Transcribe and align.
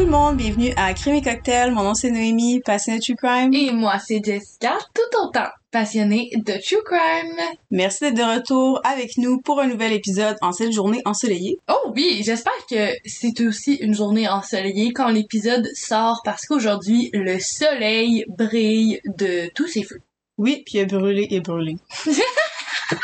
Bonjour 0.00 0.12
tout 0.12 0.16
le 0.16 0.24
monde, 0.24 0.36
bienvenue 0.38 0.72
à 0.76 0.94
Crime 0.94 1.16
et 1.16 1.22
Cocktail. 1.22 1.72
Mon 1.72 1.82
nom 1.82 1.92
c'est 1.92 2.10
Noémie, 2.10 2.60
passionnée 2.60 3.00
de 3.00 3.04
True 3.04 3.16
Crime. 3.16 3.52
Et 3.52 3.70
moi, 3.70 3.98
c'est 3.98 4.24
Jessica, 4.24 4.78
tout 4.94 5.18
autant 5.22 5.48
passionnée 5.70 6.30
de 6.36 6.52
True 6.52 6.82
Crime. 6.86 7.36
Merci 7.70 8.04
d'être 8.04 8.16
de 8.16 8.38
retour 8.38 8.80
avec 8.84 9.18
nous 9.18 9.42
pour 9.42 9.60
un 9.60 9.66
nouvel 9.66 9.92
épisode 9.92 10.38
en 10.40 10.52
cette 10.52 10.72
journée 10.72 11.02
ensoleillée. 11.04 11.58
Oh 11.68 11.92
oui, 11.94 12.22
j'espère 12.24 12.54
que 12.70 12.94
c'est 13.04 13.40
aussi 13.42 13.74
une 13.74 13.94
journée 13.94 14.26
ensoleillée 14.26 14.94
quand 14.94 15.08
l'épisode 15.08 15.68
sort 15.74 16.22
parce 16.24 16.46
qu'aujourd'hui, 16.46 17.10
le 17.12 17.38
soleil 17.38 18.24
brille 18.28 19.00
de 19.04 19.50
tous 19.54 19.66
ses 19.66 19.82
feux. 19.82 20.00
Oui, 20.38 20.62
puis 20.64 20.78
il 20.78 20.80
a 20.80 20.84
brûlé 20.86 21.28
et 21.30 21.40
brûlé. 21.40 21.76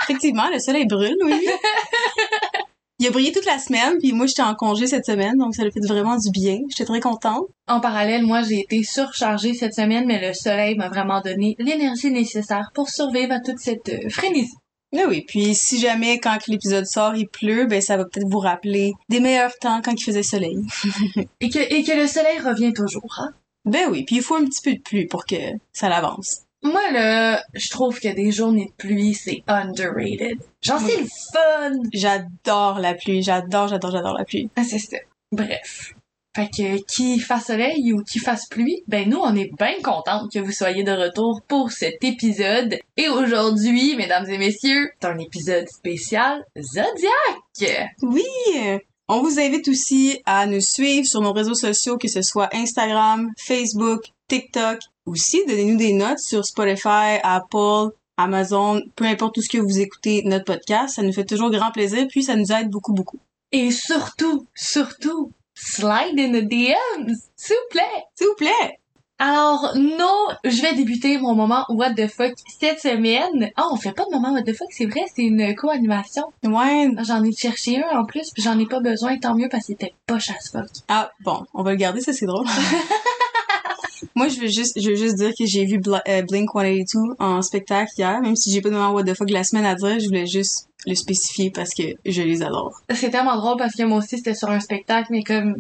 Effectivement, 0.04 0.48
le 0.50 0.58
soleil 0.58 0.86
brûle, 0.86 1.16
oui. 1.24 1.46
Il 2.98 3.06
a 3.06 3.10
brillé 3.10 3.30
toute 3.30 3.44
la 3.44 3.58
semaine, 3.58 3.98
puis 3.98 4.12
moi 4.12 4.26
j'étais 4.26 4.42
en 4.42 4.54
congé 4.54 4.86
cette 4.86 5.04
semaine, 5.04 5.36
donc 5.36 5.54
ça 5.54 5.64
lui 5.64 5.70
fait 5.70 5.86
vraiment 5.86 6.16
du 6.16 6.30
bien. 6.30 6.58
J'étais 6.70 6.86
très 6.86 7.00
contente. 7.00 7.46
En 7.68 7.80
parallèle, 7.80 8.24
moi 8.24 8.42
j'ai 8.42 8.60
été 8.60 8.82
surchargée 8.84 9.52
cette 9.52 9.74
semaine, 9.74 10.06
mais 10.06 10.26
le 10.26 10.32
soleil 10.32 10.76
m'a 10.76 10.88
vraiment 10.88 11.20
donné 11.20 11.56
l'énergie 11.58 12.10
nécessaire 12.10 12.70
pour 12.74 12.88
survivre 12.88 13.32
à 13.32 13.40
toute 13.40 13.58
cette 13.58 13.88
euh, 13.90 14.08
frénésie. 14.08 14.56
Oui, 14.92 15.02
oui. 15.08 15.24
Puis 15.26 15.54
si 15.54 15.78
jamais 15.78 16.20
quand 16.20 16.38
l'épisode 16.46 16.86
sort 16.86 17.14
il 17.16 17.28
pleut, 17.28 17.66
ben 17.66 17.82
ça 17.82 17.98
va 17.98 18.04
peut-être 18.04 18.30
vous 18.30 18.38
rappeler 18.38 18.94
des 19.10 19.20
meilleurs 19.20 19.56
temps 19.58 19.82
quand 19.82 19.92
il 19.92 20.04
faisait 20.04 20.22
soleil. 20.22 20.56
et 21.40 21.50
que 21.50 21.58
et 21.58 21.82
que 21.82 21.92
le 21.92 22.06
soleil 22.06 22.38
revient 22.38 22.72
toujours, 22.72 23.18
hein? 23.18 23.32
Ben 23.66 23.90
oui. 23.90 24.04
Puis 24.04 24.16
il 24.16 24.22
faut 24.22 24.36
un 24.36 24.44
petit 24.44 24.62
peu 24.62 24.72
de 24.74 24.80
pluie 24.80 25.06
pour 25.06 25.26
que 25.26 25.36
ça 25.72 25.90
l'avance. 25.90 26.45
Moi, 26.66 26.90
là, 26.92 27.42
je 27.54 27.70
trouve 27.70 27.98
que 28.00 28.08
des 28.08 28.32
journées 28.32 28.66
de 28.66 28.72
pluie, 28.72 29.14
c'est 29.14 29.42
underrated. 29.46 30.38
Genre, 30.62 30.80
c'est 30.80 31.00
le 31.00 31.06
fun! 31.32 31.88
J'adore 31.92 32.80
la 32.80 32.94
pluie. 32.94 33.22
J'adore, 33.22 33.68
j'adore, 33.68 33.92
j'adore 33.92 34.18
la 34.18 34.24
pluie. 34.24 34.50
Ah, 34.56 34.64
c'est 34.64 34.78
ça. 34.78 34.96
Bref. 35.32 35.94
Fait 36.36 36.50
que, 36.54 36.84
qui 36.84 37.18
fasse 37.18 37.46
soleil 37.46 37.94
ou 37.94 38.02
qui 38.02 38.18
fasse 38.18 38.46
pluie, 38.48 38.82
ben 38.88 39.08
nous, 39.08 39.18
on 39.18 39.34
est 39.34 39.50
bien 39.58 39.80
contents 39.82 40.28
que 40.28 40.38
vous 40.38 40.52
soyez 40.52 40.84
de 40.84 40.92
retour 40.92 41.40
pour 41.48 41.72
cet 41.72 42.04
épisode. 42.04 42.76
Et 42.98 43.08
aujourd'hui, 43.08 43.96
mesdames 43.96 44.28
et 44.28 44.36
messieurs, 44.36 44.90
c'est 45.00 45.08
un 45.08 45.18
épisode 45.18 45.66
spécial 45.68 46.44
Zodiac! 46.60 47.94
Oui! 48.02 48.22
On 49.08 49.22
vous 49.22 49.40
invite 49.40 49.68
aussi 49.68 50.20
à 50.26 50.46
nous 50.46 50.60
suivre 50.60 51.06
sur 51.06 51.22
nos 51.22 51.32
réseaux 51.32 51.54
sociaux, 51.54 51.96
que 51.96 52.08
ce 52.08 52.22
soit 52.22 52.54
Instagram, 52.54 53.30
Facebook, 53.38 54.02
TikTok. 54.28 54.80
Aussi, 55.06 55.42
donnez-nous 55.46 55.76
des 55.76 55.92
notes 55.92 56.18
sur 56.18 56.44
Spotify, 56.44 57.18
Apple, 57.22 57.90
Amazon, 58.16 58.82
peu 58.96 59.04
importe 59.04 59.34
tout 59.34 59.42
ce 59.42 59.48
que 59.48 59.58
vous 59.58 59.78
écoutez 59.78 60.22
notre 60.24 60.44
podcast. 60.44 60.96
Ça 60.96 61.02
nous 61.02 61.12
fait 61.12 61.24
toujours 61.24 61.50
grand 61.50 61.70
plaisir, 61.70 62.06
puis 62.08 62.22
ça 62.22 62.36
nous 62.36 62.50
aide 62.52 62.70
beaucoup, 62.70 62.92
beaucoup. 62.92 63.18
Et 63.52 63.70
surtout, 63.70 64.46
surtout, 64.54 65.32
slide 65.54 66.18
in 66.18 66.32
the 66.32 66.44
DMs, 66.44 67.14
s'il 67.36 67.56
vous 67.56 67.70
plaît. 67.70 68.04
S'il 68.14 68.26
vous 68.26 68.34
plaît. 68.34 68.80
Alors, 69.18 69.72
non, 69.76 70.26
je 70.44 70.60
vais 70.60 70.74
débuter 70.74 71.16
mon 71.16 71.34
moment 71.34 71.64
What 71.70 71.94
the 71.94 72.06
fuck 72.06 72.34
cette 72.60 72.80
semaine. 72.80 73.50
Ah, 73.56 73.68
on 73.70 73.76
fait 73.76 73.92
pas 73.92 74.04
de 74.04 74.10
moment 74.10 74.32
What 74.32 74.42
the 74.42 74.54
fuck, 74.54 74.68
c'est 74.70 74.84
vrai, 74.84 75.00
c'est 75.14 75.22
une 75.22 75.54
co-animation. 75.54 76.24
Ouais. 76.44 76.90
J'en 77.02 77.24
ai 77.24 77.32
cherché 77.32 77.82
un 77.82 77.98
en 77.98 78.04
plus, 78.04 78.30
j'en 78.36 78.58
ai 78.58 78.66
pas 78.66 78.80
besoin, 78.80 79.18
tant 79.18 79.34
mieux 79.34 79.48
parce 79.48 79.66
que 79.66 79.72
c'était 79.72 79.94
pas 80.06 80.18
chasse 80.18 80.50
fuck. 80.52 80.68
Ah, 80.88 81.10
bon, 81.20 81.46
on 81.54 81.62
va 81.62 81.70
le 81.70 81.76
garder, 81.76 82.02
ça 82.02 82.12
c'est 82.12 82.26
drôle. 82.26 82.46
Moi, 84.14 84.28
je 84.28 84.40
veux 84.40 84.48
juste, 84.48 84.80
je 84.80 84.90
veux 84.90 84.96
juste 84.96 85.16
dire 85.16 85.30
que 85.38 85.46
j'ai 85.46 85.64
vu 85.64 85.80
euh, 85.86 86.22
Blink 86.22 86.50
182 86.50 87.16
en 87.18 87.42
spectacle 87.42 87.90
hier, 87.96 88.20
même 88.20 88.36
si 88.36 88.52
j'ai 88.52 88.60
pas 88.60 88.68
de 88.68 88.74
moment 88.74 88.92
what 88.92 89.04
the 89.04 89.14
fuck 89.14 89.30
la 89.30 89.44
semaine 89.44 89.64
à 89.64 89.74
dire, 89.74 89.98
je 89.98 90.06
voulais 90.06 90.26
juste 90.26 90.68
le 90.86 90.94
spécifier 90.94 91.50
parce 91.50 91.70
que 91.74 91.82
je 92.04 92.22
les 92.22 92.42
adore. 92.42 92.80
C'est 92.94 93.10
tellement 93.10 93.36
drôle 93.36 93.56
parce 93.56 93.74
que 93.74 93.82
moi 93.82 93.98
aussi 93.98 94.18
c'était 94.18 94.34
sur 94.34 94.50
un 94.50 94.60
spectacle, 94.60 95.08
mais 95.10 95.22
comme, 95.22 95.56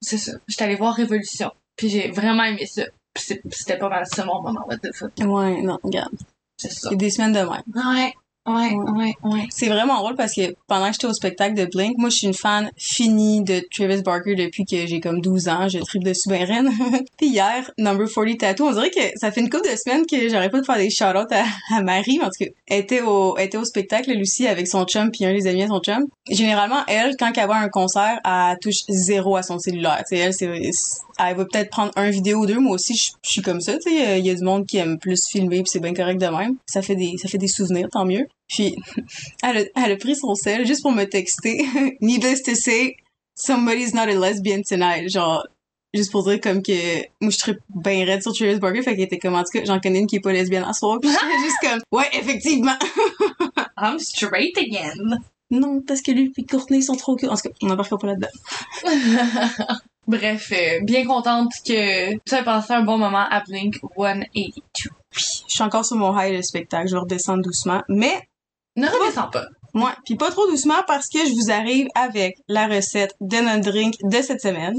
c'est 0.00 0.18
ça. 0.18 0.32
J'étais 0.48 0.64
allée 0.64 0.76
voir 0.76 0.94
Révolution. 0.94 1.50
Puis 1.76 1.88
j'ai 1.88 2.10
vraiment 2.10 2.44
aimé 2.44 2.66
ça. 2.66 2.84
c'était 3.16 3.78
pas 3.78 3.88
mal 3.88 4.06
ça 4.06 4.24
mon 4.24 4.42
moment 4.42 4.64
what 4.68 4.78
the 4.78 4.94
fuck. 4.94 5.12
Ouais, 5.18 5.62
non, 5.62 5.78
regarde. 5.82 6.14
C'est 6.56 6.72
ça. 6.72 6.88
Il 6.90 6.92
y 6.92 6.94
a 6.94 6.98
des 6.98 7.10
semaines 7.10 7.32
de 7.32 7.38
même. 7.38 7.62
Ouais. 7.74 8.12
Ouais, 8.44 8.74
ouais, 8.74 9.14
ouais. 9.22 9.46
C'est 9.50 9.68
vraiment 9.68 9.98
drôle 9.98 10.16
parce 10.16 10.34
que 10.34 10.54
pendant 10.66 10.88
que 10.88 10.94
j'étais 10.94 11.06
au 11.06 11.12
spectacle 11.12 11.54
de 11.54 11.64
Blink, 11.64 11.96
moi, 11.98 12.08
je 12.08 12.16
suis 12.16 12.26
une 12.26 12.34
fan 12.34 12.70
finie 12.76 13.44
de 13.44 13.62
Travis 13.70 14.02
Barker 14.02 14.34
depuis 14.34 14.64
que 14.64 14.84
j'ai 14.84 14.98
comme 14.98 15.20
12 15.20 15.46
ans. 15.48 15.68
Je 15.68 15.78
tripe 15.78 16.02
de 16.02 16.12
super 16.12 16.48
reine. 16.48 16.68
Puis 17.18 17.28
hier, 17.28 17.70
Number 17.78 18.08
40 18.12 18.38
Tattoo, 18.38 18.66
on 18.66 18.72
dirait 18.72 18.90
que 18.90 19.00
ça 19.14 19.30
fait 19.30 19.42
une 19.42 19.48
couple 19.48 19.70
de 19.70 19.76
semaines 19.76 20.04
que 20.10 20.28
j'arrête 20.28 20.50
pas 20.50 20.60
de 20.60 20.66
faire 20.66 20.76
des 20.76 20.90
shout-outs 20.90 21.32
à, 21.32 21.82
Marie. 21.82 22.18
En 22.20 22.26
tout 22.26 22.44
cas, 22.44 22.50
elle 22.66 22.80
était 22.80 23.00
au, 23.00 23.36
elle 23.36 23.46
était 23.46 23.58
au 23.58 23.64
spectacle, 23.64 24.10
Lucie, 24.10 24.48
avec 24.48 24.66
son 24.66 24.86
chum 24.86 25.12
puis 25.12 25.24
un 25.24 25.32
des 25.32 25.46
amis 25.46 25.62
à 25.62 25.68
son 25.68 25.78
chum. 25.78 26.04
Généralement, 26.28 26.82
elle, 26.88 27.16
quand 27.16 27.30
elle 27.36 27.46
va 27.46 27.56
un 27.58 27.68
concert, 27.68 28.18
elle 28.24 28.58
touche 28.60 28.82
zéro 28.88 29.36
à 29.36 29.44
son 29.44 29.60
cellulaire. 29.60 30.02
T'sais, 30.04 30.18
elle, 30.18 30.34
c'est, 30.34 30.50
elle 31.18 31.36
va 31.36 31.44
peut-être 31.44 31.70
prendre 31.70 31.92
un 31.94 32.10
vidéo 32.10 32.40
ou 32.40 32.46
deux. 32.46 32.58
Moi 32.58 32.74
aussi, 32.74 32.96
je, 32.96 33.12
suis 33.22 33.42
comme 33.42 33.60
ça. 33.60 33.74
Tu 33.74 33.90
sais, 33.90 34.18
il 34.18 34.26
y 34.26 34.30
a 34.30 34.34
du 34.34 34.42
monde 34.42 34.66
qui 34.66 34.78
aime 34.78 34.98
plus 34.98 35.28
filmer 35.28 35.62
puis 35.62 35.70
c'est 35.70 35.80
bien 35.80 35.94
correct 35.94 36.20
de 36.20 36.26
même. 36.26 36.56
Ça 36.66 36.82
fait 36.82 36.96
des, 36.96 37.12
ça 37.18 37.28
fait 37.28 37.38
des 37.38 37.48
souvenirs, 37.48 37.86
tant 37.92 38.04
mieux. 38.04 38.26
Puis, 38.52 38.76
elle 39.42 39.58
a, 39.58 39.84
elle 39.84 39.92
a 39.92 39.96
pris 39.96 40.16
son 40.16 40.34
sel 40.34 40.66
juste 40.66 40.82
pour 40.82 40.92
me 40.92 41.04
texter. 41.04 41.66
Needless 42.00 42.42
to 42.42 42.54
say, 42.54 42.96
somebody's 43.34 43.94
not 43.94 44.08
a 44.08 44.18
lesbian 44.18 44.62
tonight. 44.62 45.08
Genre, 45.08 45.46
juste 45.94 46.10
pour 46.12 46.24
dire 46.24 46.40
comme 46.40 46.62
que 46.62 47.00
moi 47.20 47.30
je 47.30 47.36
suis 47.36 47.56
bien 47.68 48.04
raide 48.04 48.22
sur 48.22 48.32
Travis 48.32 48.58
Barker 48.58 48.82
fait 48.82 48.94
qu'elle 48.94 49.04
était 49.04 49.18
comme 49.18 49.34
en 49.34 49.42
tout 49.42 49.50
cas 49.52 49.64
j'en 49.64 49.78
connais 49.78 49.98
une 50.00 50.06
qui 50.06 50.16
est 50.16 50.20
pas 50.20 50.32
lesbienne 50.32 50.64
en 50.64 50.72
soir 50.72 50.98
puis 50.98 51.10
juste 51.10 51.58
comme 51.60 51.80
ouais 51.92 52.08
effectivement 52.14 52.76
I'm 53.76 53.98
straight 53.98 54.56
again 54.56 55.18
non 55.50 55.82
parce 55.86 56.00
que 56.00 56.12
lui 56.12 56.32
et 56.34 56.44
Courtney 56.44 56.82
sont 56.82 56.96
trop 56.96 57.12
en 57.12 57.16
tout 57.16 57.26
cas 57.26 57.50
on 57.60 57.66
n'embarquera 57.66 57.98
pas 57.98 58.06
là-dedans 58.06 58.28
Bref, 60.08 60.52
euh, 60.52 60.80
bien 60.82 61.06
contente 61.06 61.52
que 61.64 62.14
tu 62.14 62.34
aies 62.34 62.42
passé 62.42 62.72
un 62.72 62.82
bon 62.82 62.98
moment 62.98 63.24
à 63.30 63.40
Blink 63.40 63.76
182. 63.96 64.26
Oui, 64.34 64.52
je 65.12 65.28
suis 65.46 65.62
encore 65.62 65.84
sur 65.84 65.96
mon 65.96 66.18
high 66.18 66.36
de 66.36 66.42
spectacle, 66.42 66.88
je 66.88 66.94
vais 66.94 67.00
redescendre 67.00 67.42
doucement, 67.42 67.82
mais... 67.88 68.28
Ne 68.76 68.86
redescends 68.86 69.28
pas. 69.28 69.46
Moi, 69.74 69.94
puis 70.04 70.16
pas 70.16 70.30
trop 70.30 70.46
doucement 70.48 70.82
parce 70.86 71.08
que 71.08 71.18
je 71.18 71.32
vous 71.32 71.50
arrive 71.50 71.86
avec 71.94 72.36
la 72.48 72.66
recette 72.66 73.14
de 73.20 73.36
notre 73.36 73.70
drink 73.70 73.94
de 74.02 74.22
cette 74.22 74.40
semaine. 74.40 74.76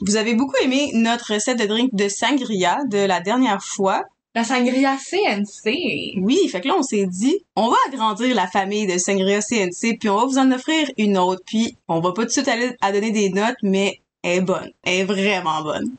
Vous 0.00 0.16
avez 0.16 0.34
beaucoup 0.34 0.56
aimé 0.62 0.90
notre 0.94 1.34
recette 1.34 1.58
de 1.58 1.66
drink 1.66 1.90
de 1.92 2.08
sangria 2.08 2.78
de 2.88 2.98
la 2.98 3.20
dernière 3.20 3.62
fois. 3.62 4.02
La 4.34 4.44
sangria 4.44 4.96
CNC. 4.96 6.20
Oui, 6.22 6.48
fait 6.48 6.60
que 6.60 6.68
là, 6.68 6.74
on 6.78 6.82
s'est 6.82 7.06
dit, 7.06 7.44
on 7.54 7.68
va 7.68 7.76
agrandir 7.88 8.34
la 8.34 8.46
famille 8.46 8.86
de 8.86 8.98
sangria 8.98 9.40
CNC, 9.40 9.98
puis 9.98 10.08
on 10.08 10.16
va 10.16 10.24
vous 10.24 10.38
en 10.38 10.50
offrir 10.52 10.88
une 10.96 11.18
autre. 11.18 11.42
Puis, 11.46 11.76
on 11.88 12.00
va 12.00 12.12
pas 12.12 12.22
tout 12.22 12.28
de 12.28 12.32
suite 12.32 12.48
aller 12.48 12.74
à 12.80 12.92
donner 12.92 13.10
des 13.10 13.28
notes, 13.30 13.58
mais 13.62 14.00
elle 14.22 14.38
est 14.38 14.40
bonne. 14.40 14.70
Elle 14.84 15.00
est 15.00 15.04
vraiment 15.04 15.62
bonne. 15.62 15.94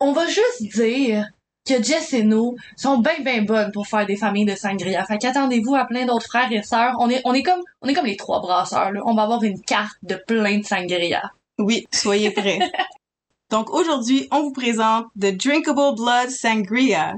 On 0.00 0.12
va 0.12 0.26
juste 0.26 0.62
dire 0.76 1.26
que 1.68 1.82
Jess 1.82 2.14
et 2.14 2.22
nous 2.22 2.56
sont 2.76 2.98
bien 2.98 3.20
bien 3.20 3.42
bonnes 3.42 3.70
pour 3.72 3.86
faire 3.86 4.06
des 4.06 4.16
familles 4.16 4.46
de 4.46 4.56
sangria. 4.56 5.04
Fait 5.04 5.18
qu'attendez-vous 5.18 5.74
à 5.74 5.84
plein 5.84 6.06
d'autres 6.06 6.26
frères 6.26 6.50
et 6.50 6.62
sœurs. 6.62 6.94
On 6.98 7.10
est, 7.10 7.20
on 7.24 7.34
est 7.34 7.42
comme, 7.42 7.60
on 7.82 7.88
est 7.88 7.94
comme 7.94 8.06
les 8.06 8.16
trois 8.16 8.40
brasseurs, 8.40 8.92
là. 8.92 9.00
On 9.04 9.14
va 9.14 9.22
avoir 9.22 9.42
une 9.44 9.60
carte 9.60 9.98
de 10.02 10.14
plein 10.14 10.58
de 10.58 10.64
sangria. 10.64 11.30
Oui, 11.58 11.86
soyez 11.92 12.30
prêts. 12.30 12.58
Donc 13.50 13.70
aujourd'hui, 13.70 14.28
on 14.30 14.42
vous 14.42 14.52
présente 14.52 15.06
The 15.18 15.36
Drinkable 15.36 15.94
Blood 15.96 16.30
Sangria. 16.30 17.14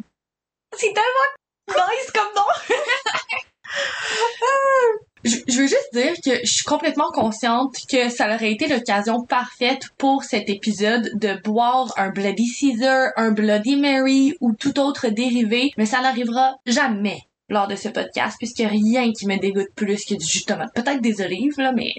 C'est 0.76 0.92
tellement 0.92 1.86
nice 1.88 2.10
comme 2.12 2.34
nom! 2.36 2.76
je, 5.24 5.36
veux 5.36 5.66
juste 5.66 5.90
dire 5.92 6.14
que 6.24 6.44
je 6.44 6.52
suis 6.52 6.64
complètement 6.64 7.10
consciente 7.12 7.74
que 7.90 8.08
ça 8.08 8.34
aurait 8.34 8.52
été 8.52 8.68
l'occasion 8.68 9.24
parfaite 9.24 9.82
pour 9.98 10.24
cet 10.24 10.48
épisode 10.48 11.10
de 11.14 11.40
boire 11.42 11.92
un 11.96 12.10
Bloody 12.10 12.46
Caesar, 12.46 13.10
un 13.16 13.30
Bloody 13.30 13.76
Mary 13.76 14.34
ou 14.40 14.52
tout 14.52 14.78
autre 14.80 15.08
dérivé, 15.08 15.72
mais 15.76 15.86
ça 15.86 16.00
n'arrivera 16.00 16.56
jamais 16.66 17.20
lors 17.48 17.68
de 17.68 17.76
ce 17.76 17.88
podcast 17.88 18.36
puisque 18.38 18.62
rien 18.66 19.12
qui 19.12 19.26
me 19.26 19.36
dégoûte 19.36 19.74
plus 19.74 20.04
que 20.04 20.14
du 20.14 20.24
jus 20.24 20.40
de 20.40 20.44
tomate. 20.46 20.74
Peut-être 20.74 21.02
des 21.02 21.20
olives, 21.20 21.58
là, 21.58 21.72
mais 21.72 21.92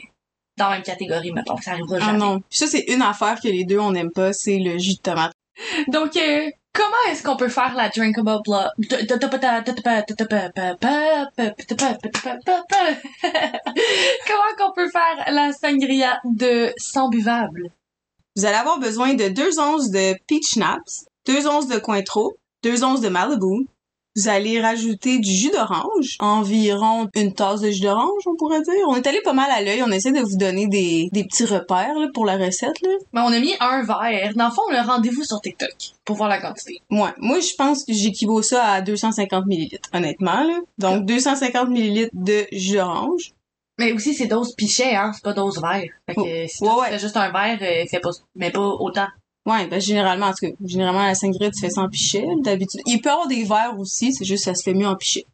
dans 0.58 0.70
la 0.70 0.76
même 0.76 0.84
catégorie, 0.84 1.32
mettons, 1.32 1.58
ça 1.58 1.72
arrivera 1.72 1.98
ah 1.98 2.06
jamais. 2.06 2.18
Ah 2.24 2.26
non. 2.26 2.42
Ça, 2.50 2.68
c'est 2.68 2.86
une 2.88 3.02
affaire 3.02 3.40
que 3.40 3.50
les 3.50 3.66
deux, 3.66 3.80
on 3.80 3.92
n'aime 3.92 4.12
pas, 4.12 4.34
c'est 4.34 4.58
le 4.58 4.78
jus 4.78 4.96
de 4.96 5.02
tomate. 5.02 5.34
Donc, 5.90 6.16
euh, 6.18 6.50
Comment 6.74 6.96
est-ce 7.10 7.22
qu'on 7.24 7.36
peut 7.36 7.50
faire 7.50 7.76
la 7.76 7.90
drinkable 7.90 8.40
blood? 8.46 8.72
Comment 14.28 14.56
qu'on 14.58 14.72
peut 14.74 14.90
faire 14.90 15.26
la 15.28 15.52
sangria 15.52 16.20
de 16.24 16.74
sang 16.78 17.10
buvable? 17.10 17.72
Vous 18.36 18.46
allez 18.46 18.56
avoir 18.56 18.80
besoin 18.80 19.14
de 19.14 19.28
2 19.28 19.60
onces 19.60 19.92
de 19.92 20.16
peach 20.28 20.52
schnapps, 20.54 21.06
2 21.26 21.48
onces 21.48 21.68
de 21.68 21.78
cointreau, 21.78 22.38
2 22.64 22.84
onces 22.86 23.02
de 23.02 23.10
Malibu, 23.10 23.68
vous 24.16 24.28
allez 24.30 24.60
rajouter 24.62 25.20
du 25.20 25.32
jus 25.32 25.52
d'orange, 25.52 26.18
environ 26.20 27.08
une 27.16 27.34
tasse 27.34 27.62
de 27.62 27.72
jus 27.72 27.82
d'orange, 27.82 28.24
on 28.26 28.36
pourrait 28.36 28.62
dire. 28.62 28.74
On 28.88 28.96
est 28.96 29.08
allé 29.08 29.22
pas 29.22 29.34
mal 29.34 29.50
à 29.52 29.62
l'œil, 29.62 29.82
on 29.84 29.92
essaie 29.92 30.12
de 30.12 30.20
vous 30.20 30.38
donner 30.38 30.68
des, 30.68 31.10
des 31.12 31.24
petits 31.24 31.46
repères 31.46 31.98
là, 31.98 32.08
pour 32.14 32.26
la 32.26 32.38
recette. 32.38 32.82
Là. 32.82 32.90
Ben, 33.14 33.24
on 33.24 33.32
a 33.32 33.40
mis 33.40 33.54
un 33.60 33.84
verre. 33.84 34.34
Dans 34.36 34.48
le 34.48 34.52
fond, 34.52 34.62
on 34.70 34.74
a 34.76 34.84
rendez-vous 34.84 35.24
sur 35.24 35.40
TikTok 35.42 35.74
pour 36.06 36.16
voir 36.18 36.30
la 36.30 36.40
quantité. 36.42 36.82
Ouais, 36.90 37.12
moi 37.20 37.40
je 37.40 37.54
pense 37.58 37.86
que 37.86 37.94
j'équivaut 37.94 38.42
ça 38.42 38.66
à 38.66 38.82
250 38.82 39.46
ml, 39.48 39.80
honnêtement. 39.94 40.44
Là. 40.44 40.60
Donc 40.78 41.06
250 41.06 41.70
ml 41.70 42.10
de 42.14 42.46
jus 42.52 42.76
d'orange. 42.76 43.32
Mais 43.80 43.94
aussi, 43.94 44.14
c'est 44.14 44.28
dose 44.28 44.54
pichet, 44.56 44.94
hein, 44.96 45.12
c'est 45.14 45.24
pas 45.24 45.34
dose 45.34 45.60
verre. 45.60 45.90
Fait 46.06 46.14
que 46.14 46.20
Oh. 46.20 46.48
si 46.48 46.64
Ouais, 46.64 46.70
tu 46.70 46.80
ouais. 46.82 46.90
fais 46.90 47.00
juste 47.00 47.18
un 47.18 47.32
verre, 47.32 47.58
euh, 47.62 47.86
fais 47.90 48.00
pas, 48.00 48.10
mais 48.36 48.52
pas 48.52 48.60
autant. 48.60 49.08
Ouais, 49.46 49.68
ben 49.68 49.82
généralement, 49.82 50.28
en 50.28 50.32
tout 50.32 50.48
cas, 50.48 50.54
généralement 50.64 51.06
la 51.06 51.16
sangria, 51.16 51.50
tu 51.50 51.60
fais 51.60 51.70
ça 51.70 51.82
en 51.82 51.90
pichet, 51.90 52.26
d'habitude. 52.44 52.82
Il 52.86 53.02
peut 53.02 53.10
y 53.10 53.12
avoir 53.12 53.28
des 53.28 53.44
verres 53.44 53.76
aussi, 53.80 54.14
c'est 54.14 54.26
juste 54.26 54.46
que 54.46 54.52
ça 54.52 54.56
se 54.56 54.64
fait 54.64 54.74
mieux 54.74 54.88
en 54.88 54.96
pichet. 54.96 55.26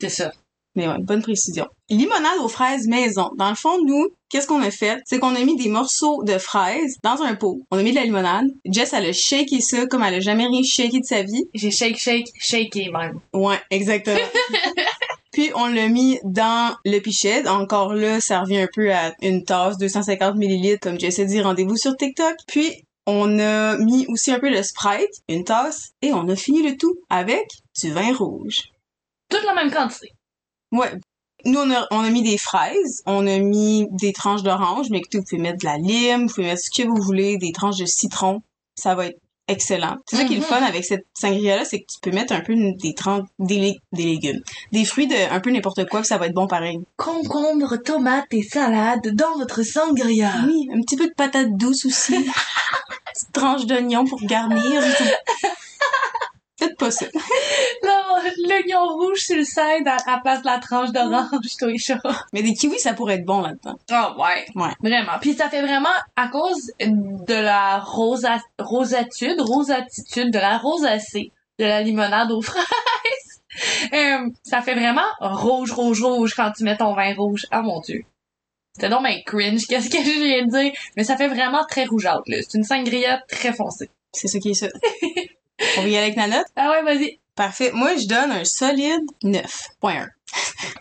C'est 0.00 0.08
ça. 0.08 0.32
Mais 0.76 0.86
ouais, 0.86 0.98
bonne 0.98 1.22
précision. 1.22 1.66
Limonade 1.88 2.38
aux 2.42 2.48
fraises 2.48 2.86
maison. 2.86 3.30
Dans 3.38 3.48
le 3.48 3.54
fond, 3.54 3.82
nous, 3.82 4.08
qu'est-ce 4.28 4.46
qu'on 4.46 4.60
a 4.60 4.70
fait? 4.70 5.00
C'est 5.06 5.18
qu'on 5.18 5.34
a 5.34 5.42
mis 5.42 5.56
des 5.56 5.70
morceaux 5.70 6.22
de 6.22 6.36
fraises 6.36 6.98
dans 7.02 7.22
un 7.22 7.34
pot. 7.34 7.62
On 7.70 7.78
a 7.78 7.82
mis 7.82 7.90
de 7.90 7.96
la 7.96 8.04
limonade. 8.04 8.46
Jess, 8.66 8.92
elle 8.92 9.06
a 9.06 9.12
shaké 9.12 9.60
ça 9.60 9.86
comme 9.86 10.02
elle 10.02 10.14
a 10.14 10.20
jamais 10.20 10.46
rien 10.46 10.62
shaké 10.62 11.00
de 11.00 11.06
sa 11.06 11.22
vie. 11.22 11.44
J'ai 11.54 11.70
shake, 11.70 11.98
shake, 11.98 12.26
shaké 12.38 12.90
même. 12.90 13.20
Ouais, 13.32 13.58
exactement. 13.70 14.18
Puis 15.32 15.50
on 15.54 15.66
l'a 15.66 15.88
mis 15.88 16.18
dans 16.24 16.74
le 16.84 16.98
pichet. 16.98 17.46
Encore 17.48 17.94
là, 17.94 18.20
ça 18.20 18.40
revient 18.40 18.58
un 18.58 18.68
peu 18.72 18.92
à 18.92 19.14
une 19.22 19.44
tasse, 19.44 19.78
250 19.78 20.36
millilitres, 20.36 20.80
comme 20.80 21.00
Jess 21.00 21.18
a 21.18 21.24
dit, 21.24 21.40
rendez-vous 21.40 21.76
sur 21.76 21.96
TikTok. 21.96 22.36
Puis 22.46 22.85
on 23.06 23.38
a 23.38 23.76
mis 23.78 24.06
aussi 24.08 24.32
un 24.32 24.38
peu 24.40 24.50
de 24.50 24.60
Sprite, 24.62 25.22
une 25.28 25.44
tasse, 25.44 25.90
et 26.02 26.12
on 26.12 26.28
a 26.28 26.36
fini 26.36 26.62
le 26.68 26.76
tout 26.76 26.96
avec 27.10 27.46
du 27.80 27.92
vin 27.92 28.12
rouge. 28.14 28.62
Toute 29.28 29.44
la 29.44 29.54
même 29.54 29.70
quantité. 29.70 30.12
Ouais. 30.72 30.92
Nous, 31.44 31.58
on 31.60 31.70
a, 31.70 31.86
on 31.92 32.00
a 32.00 32.10
mis 32.10 32.22
des 32.22 32.38
fraises, 32.38 33.02
on 33.06 33.26
a 33.26 33.38
mis 33.38 33.86
des 33.92 34.12
tranches 34.12 34.42
d'orange, 34.42 34.90
mais 34.90 34.98
écoutez, 34.98 35.18
vous 35.18 35.24
pouvez 35.24 35.40
mettre 35.42 35.58
de 35.58 35.64
la 35.66 35.76
lime, 35.78 36.26
vous 36.26 36.34
pouvez 36.34 36.46
mettre 36.48 36.62
ce 36.62 36.70
que 36.70 36.86
vous 36.86 37.00
voulez, 37.00 37.36
des 37.36 37.52
tranches 37.52 37.76
de 37.78 37.86
citron. 37.86 38.42
Ça 38.74 38.94
va 38.96 39.06
être 39.06 39.18
excellent. 39.48 39.98
C'est 40.10 40.16
ça 40.16 40.24
qui 40.24 40.32
est 40.32 40.36
le 40.38 40.42
Mhm. 40.42 40.48
fun 40.48 40.62
avec 40.62 40.84
cette 40.84 41.06
sangria-là, 41.14 41.64
c'est 41.64 41.80
que 41.80 41.86
tu 41.86 42.00
peux 42.02 42.10
mettre 42.10 42.32
un 42.32 42.40
peu 42.40 42.54
des 42.82 42.94
tranches, 42.94 43.28
des, 43.38 43.76
des 43.92 44.02
légumes. 44.04 44.40
Des 44.72 44.84
fruits 44.84 45.06
de 45.06 45.14
un 45.32 45.38
peu 45.38 45.50
n'importe 45.52 45.88
quoi, 45.88 46.00
que 46.00 46.08
ça 46.08 46.18
va 46.18 46.26
être 46.26 46.34
bon 46.34 46.48
pareil. 46.48 46.80
Concombre, 46.96 47.76
tomates 47.76 48.26
et 48.32 48.42
salade 48.42 49.06
dans 49.14 49.36
votre 49.38 49.62
sangria. 49.62 50.32
Oui, 50.48 50.68
un 50.74 50.80
petit 50.80 50.96
peu 50.96 51.06
de 51.06 51.14
patate 51.14 51.56
douce 51.56 51.84
aussi. 51.86 52.16
Petite 53.16 53.32
tranche 53.32 53.64
d'oignon 53.64 54.04
pour 54.04 54.20
garnir. 54.20 54.82
Pas 56.78 56.90
ça. 56.90 57.06
Non, 57.82 58.18
l'oignon 58.46 58.86
rouge 58.94 59.20
sur 59.20 59.36
le 59.36 59.44
side 59.44 59.86
à 59.86 59.96
la 60.06 60.18
place 60.22 60.42
de 60.42 60.46
la 60.46 60.58
tranche 60.58 60.92
d'orange, 60.92 61.56
toi 61.58 61.70
et 61.70 61.78
chaud. 61.78 61.94
Mais 62.34 62.42
des 62.42 62.52
kiwis, 62.52 62.78
ça 62.78 62.92
pourrait 62.92 63.14
être 63.14 63.24
bon 63.24 63.40
là-dedans. 63.40 63.78
Ah 63.90 64.14
ouais. 64.18 64.44
Ouais. 64.54 64.72
Vraiment. 64.82 65.18
Puis 65.22 65.32
ça 65.32 65.48
fait 65.48 65.62
vraiment, 65.62 65.88
à 66.16 66.28
cause 66.28 66.72
de 66.78 67.34
la 67.34 67.78
rosa, 67.78 68.36
rosatude, 68.58 69.40
rosatitude, 69.40 70.30
de 70.30 70.38
la 70.38 70.58
rosacée, 70.58 71.32
de 71.58 71.64
la 71.64 71.80
limonade 71.80 72.30
aux 72.32 72.42
fraises, 72.42 72.66
euh, 73.94 74.28
ça 74.42 74.60
fait 74.60 74.74
vraiment 74.74 75.08
rouge, 75.20 75.72
rouge, 75.72 76.02
rouge 76.02 76.34
quand 76.34 76.52
tu 76.52 76.64
mets 76.64 76.76
ton 76.76 76.92
vin 76.92 77.14
rouge. 77.14 77.46
Ah 77.50 77.62
mon 77.62 77.80
dieu. 77.80 78.04
C'était 78.76 78.90
donc 78.90 79.04
ben 79.04 79.16
cringe, 79.24 79.66
qu'est-ce 79.68 79.88
que 79.88 79.96
je 79.96 80.22
viens 80.22 80.44
de 80.44 80.50
dire? 80.50 80.72
Mais 80.98 81.04
ça 81.04 81.16
fait 81.16 81.28
vraiment 81.28 81.64
très 81.64 81.86
rougeâtre, 81.86 82.24
là. 82.26 82.36
C'est 82.46 82.58
une 82.58 82.64
sangria 82.64 83.22
très 83.26 83.54
foncée. 83.54 83.88
C'est 84.12 84.28
ça 84.28 84.38
qui 84.38 84.50
est 84.50 84.54
ça. 84.54 84.66
On 85.78 85.82
va 85.82 85.88
y 85.88 85.96
aller 85.96 86.06
avec 86.12 86.16
la 86.16 86.28
note? 86.28 86.46
Ah 86.56 86.70
ouais, 86.70 86.82
vas-y. 86.82 87.18
Parfait. 87.34 87.70
Moi, 87.72 87.96
je 87.96 88.06
donne 88.06 88.30
un 88.32 88.44
solide 88.44 89.00
9.1. 89.24 90.08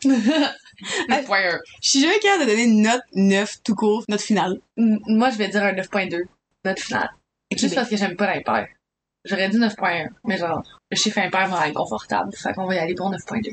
Le 0.03 1.25
pointeur. 1.25 1.59
Je 1.81 1.89
suis 1.89 2.01
jamais 2.01 2.19
capable 2.19 2.45
de 2.45 2.49
donner 2.49 2.63
une 2.63 2.81
note 2.81 3.01
9 3.13 3.63
tout 3.63 3.75
court, 3.75 4.03
note 4.09 4.21
finale. 4.21 4.59
M- 4.77 4.99
Moi, 5.07 5.29
je 5.29 5.37
vais 5.37 5.47
dire 5.47 5.63
un 5.63 5.71
9.2. 5.73 6.23
Note 6.65 6.79
finale. 6.79 7.09
Juste 7.55 7.75
parce 7.75 7.89
que 7.89 7.95
j'aime 7.97 8.15
pas 8.17 8.27
l'impair. 8.33 8.67
J'aurais 9.23 9.47
dit 9.49 9.57
9.1. 9.57 10.09
Mais 10.25 10.37
genre, 10.37 10.61
le 10.91 10.97
chiffre 10.97 11.19
impair 11.19 11.47
va 11.47 11.67
être 11.67 11.77
inconfortable. 11.77 12.31
Fait 12.35 12.53
qu'on 12.53 12.65
va 12.67 12.75
y 12.75 12.79
aller 12.79 12.93
pour 12.95 13.09
9.2. 13.09 13.51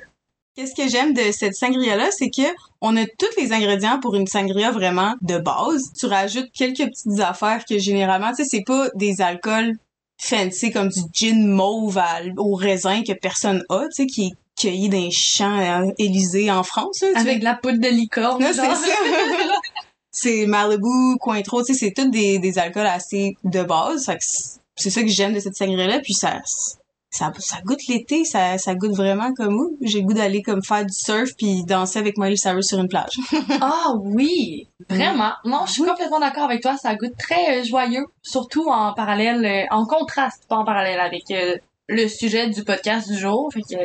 Qu'est-ce 0.54 0.74
que 0.74 0.86
j'aime 0.88 1.14
de 1.14 1.32
cette 1.32 1.54
sangria-là, 1.54 2.10
c'est 2.10 2.28
que 2.28 2.42
on 2.82 2.94
a 2.96 3.06
tous 3.06 3.40
les 3.40 3.52
ingrédients 3.52 3.98
pour 4.00 4.14
une 4.16 4.26
sangria 4.26 4.70
vraiment 4.70 5.14
de 5.22 5.38
base. 5.38 5.80
Tu 5.98 6.06
rajoutes 6.06 6.50
quelques 6.52 6.84
petites 6.90 7.20
affaires 7.20 7.64
que 7.68 7.78
généralement, 7.78 8.30
tu 8.34 8.44
sais, 8.44 8.44
c'est 8.44 8.64
pas 8.64 8.88
des 8.94 9.22
alcools 9.22 9.76
fancy 10.20 10.70
comme 10.70 10.88
du 10.88 11.00
gin 11.12 11.46
mauve 11.48 11.96
à- 11.98 12.20
au 12.36 12.54
raisin 12.54 13.02
que 13.02 13.12
personne 13.12 13.64
a, 13.70 13.84
tu 13.84 14.02
sais, 14.02 14.06
qui 14.06 14.26
est 14.26 14.32
cueilli 14.60 14.88
dans 14.90 14.98
les 14.98 15.10
champs 15.10 15.58
euh, 15.86 15.90
Élysée 15.98 16.50
en 16.50 16.62
France. 16.62 17.00
Là, 17.00 17.08
tu 17.14 17.18
Avec 17.20 17.38
de 17.40 17.44
la 17.44 17.54
poudre 17.54 17.78
de 17.80 17.88
licorne. 17.88 18.42
C'est 18.44 18.52
ça. 18.52 18.74
c'est 20.10 20.46
Malibu, 20.46 21.16
Cointreau, 21.18 21.64
tu 21.64 21.72
sais, 21.74 21.86
c'est 21.86 21.92
tous 21.92 22.10
des, 22.10 22.38
des 22.38 22.58
alcools 22.58 22.86
assez 22.86 23.36
de 23.44 23.62
base. 23.62 24.10
C'est 24.76 24.90
ça 24.90 25.02
que 25.02 25.08
j'aime 25.08 25.32
de 25.32 25.40
cette 25.40 25.56
sangria-là. 25.56 26.00
Puis 26.00 26.12
ça, 26.14 26.40
ça, 27.12 27.30
ça 27.38 27.58
goûte 27.64 27.86
l'été, 27.88 28.24
ça, 28.24 28.56
ça 28.58 28.74
goûte 28.74 28.96
vraiment 28.96 29.32
comme 29.34 29.54
où 29.54 29.76
j'ai 29.82 30.00
le 30.00 30.06
goût 30.06 30.14
d'aller 30.14 30.42
comme 30.42 30.62
faire 30.64 30.84
du 30.86 30.92
surf 30.94 31.30
puis 31.36 31.62
danser 31.64 31.98
avec 31.98 32.16
Miley 32.18 32.36
Cyrus 32.36 32.66
sur 32.66 32.78
une 32.80 32.88
plage. 32.88 33.12
Ah 33.60 33.92
oui, 34.00 34.66
vraiment? 34.88 35.32
Non, 35.44 35.66
je 35.66 35.72
suis 35.72 35.82
Oui. 35.82 35.88
complètement 35.88 36.20
d'accord 36.20 36.44
avec 36.44 36.62
toi. 36.62 36.76
Ça 36.76 36.94
goûte 36.96 37.16
très 37.18 37.60
euh, 37.60 37.64
joyeux, 37.64 38.06
surtout 38.22 38.64
en 38.68 38.94
parallèle, 38.94 39.44
euh, 39.44 39.66
en 39.70 39.84
contraste, 39.84 40.46
pas 40.48 40.56
en 40.56 40.64
parallèle 40.64 41.00
avec 41.00 41.30
euh, 41.30 41.56
le 41.88 42.08
sujet 42.08 42.48
du 42.48 42.64
podcast 42.64 43.08
du 43.10 43.18
jour. 43.18 43.50
Fait 43.52 43.60
que 43.60 43.82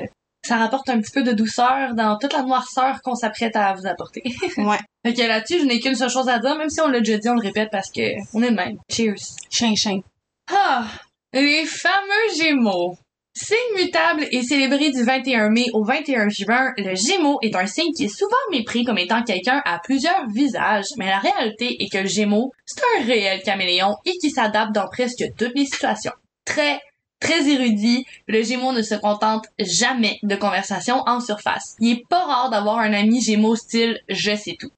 ça 0.47 0.55
rapporte 0.55 0.87
un 0.87 1.01
petit 1.01 1.11
peu 1.11 1.23
de 1.23 1.33
douceur 1.33 1.93
dans 1.95 2.17
toute 2.17 2.31
la 2.31 2.43
noirceur 2.43 3.01
qu'on 3.03 3.15
s'apprête 3.15 3.57
à 3.57 3.73
vous 3.73 3.85
apporter. 3.85 4.23
ouais. 4.57 4.79
fait 5.05 5.13
que 5.13 5.21
là-dessus, 5.27 5.59
je 5.59 5.65
n'ai 5.65 5.81
qu'une 5.81 5.95
seule 5.95 6.09
chose 6.09 6.29
à 6.29 6.39
dire, 6.39 6.57
même 6.57 6.69
si 6.69 6.79
on 6.79 6.87
l'a 6.87 6.99
déjà 6.99 7.17
dit, 7.17 7.27
on 7.27 7.33
le 7.33 7.41
répète 7.41 7.69
parce 7.71 7.91
que 7.91 8.01
on 8.33 8.41
est 8.41 8.49
le 8.51 8.55
même. 8.55 8.77
Cheers. 8.89 9.15
Chin 9.49 9.75
chin. 9.75 9.99
Ah, 10.49 10.85
les 11.33 11.65
fameux 11.65 12.33
Gémeaux. 12.37 12.95
Signe 13.39 13.57
mutable 13.75 14.27
et 14.31 14.41
célébré 14.41 14.89
du 14.89 15.03
21 15.03 15.49
mai 15.49 15.67
au 15.73 15.83
21 15.83 16.27
juin, 16.27 16.73
le 16.75 16.95
Gémeaux 16.95 17.37
est 17.43 17.55
un 17.55 17.67
signe 17.67 17.93
qui 17.93 18.05
est 18.05 18.07
souvent 18.07 18.35
mépris 18.49 18.83
comme 18.83 18.97
étant 18.97 19.21
quelqu'un 19.21 19.61
à 19.63 19.77
plusieurs 19.77 20.27
visages, 20.27 20.87
mais 20.97 21.05
la 21.05 21.19
réalité 21.19 21.83
est 21.83 21.87
que 21.87 21.99
le 21.99 22.07
Gémeaux, 22.07 22.51
c'est 22.65 22.81
un 22.97 23.05
réel 23.05 23.43
caméléon 23.43 23.95
et 24.05 24.17
qui 24.17 24.31
s'adapte 24.31 24.73
dans 24.73 24.87
presque 24.87 25.23
toutes 25.37 25.53
les 25.53 25.67
situations. 25.67 26.13
Très, 26.45 26.81
très 27.19 27.47
érudit, 27.47 28.07
le 28.27 28.41
Gémeaux 28.41 28.73
ne 28.73 28.81
se 28.81 28.95
contente 28.95 29.45
jamais 29.59 30.17
de 30.23 30.35
conversations 30.35 31.03
en 31.05 31.19
surface. 31.19 31.75
Il 31.79 31.91
est 31.91 32.07
pas 32.09 32.25
rare 32.25 32.49
d'avoir 32.49 32.79
un 32.79 32.91
ami 32.91 33.21
Gémeaux 33.21 33.55
style 33.55 33.99
je 34.09 34.35
sais 34.35 34.57
tout. 34.59 34.71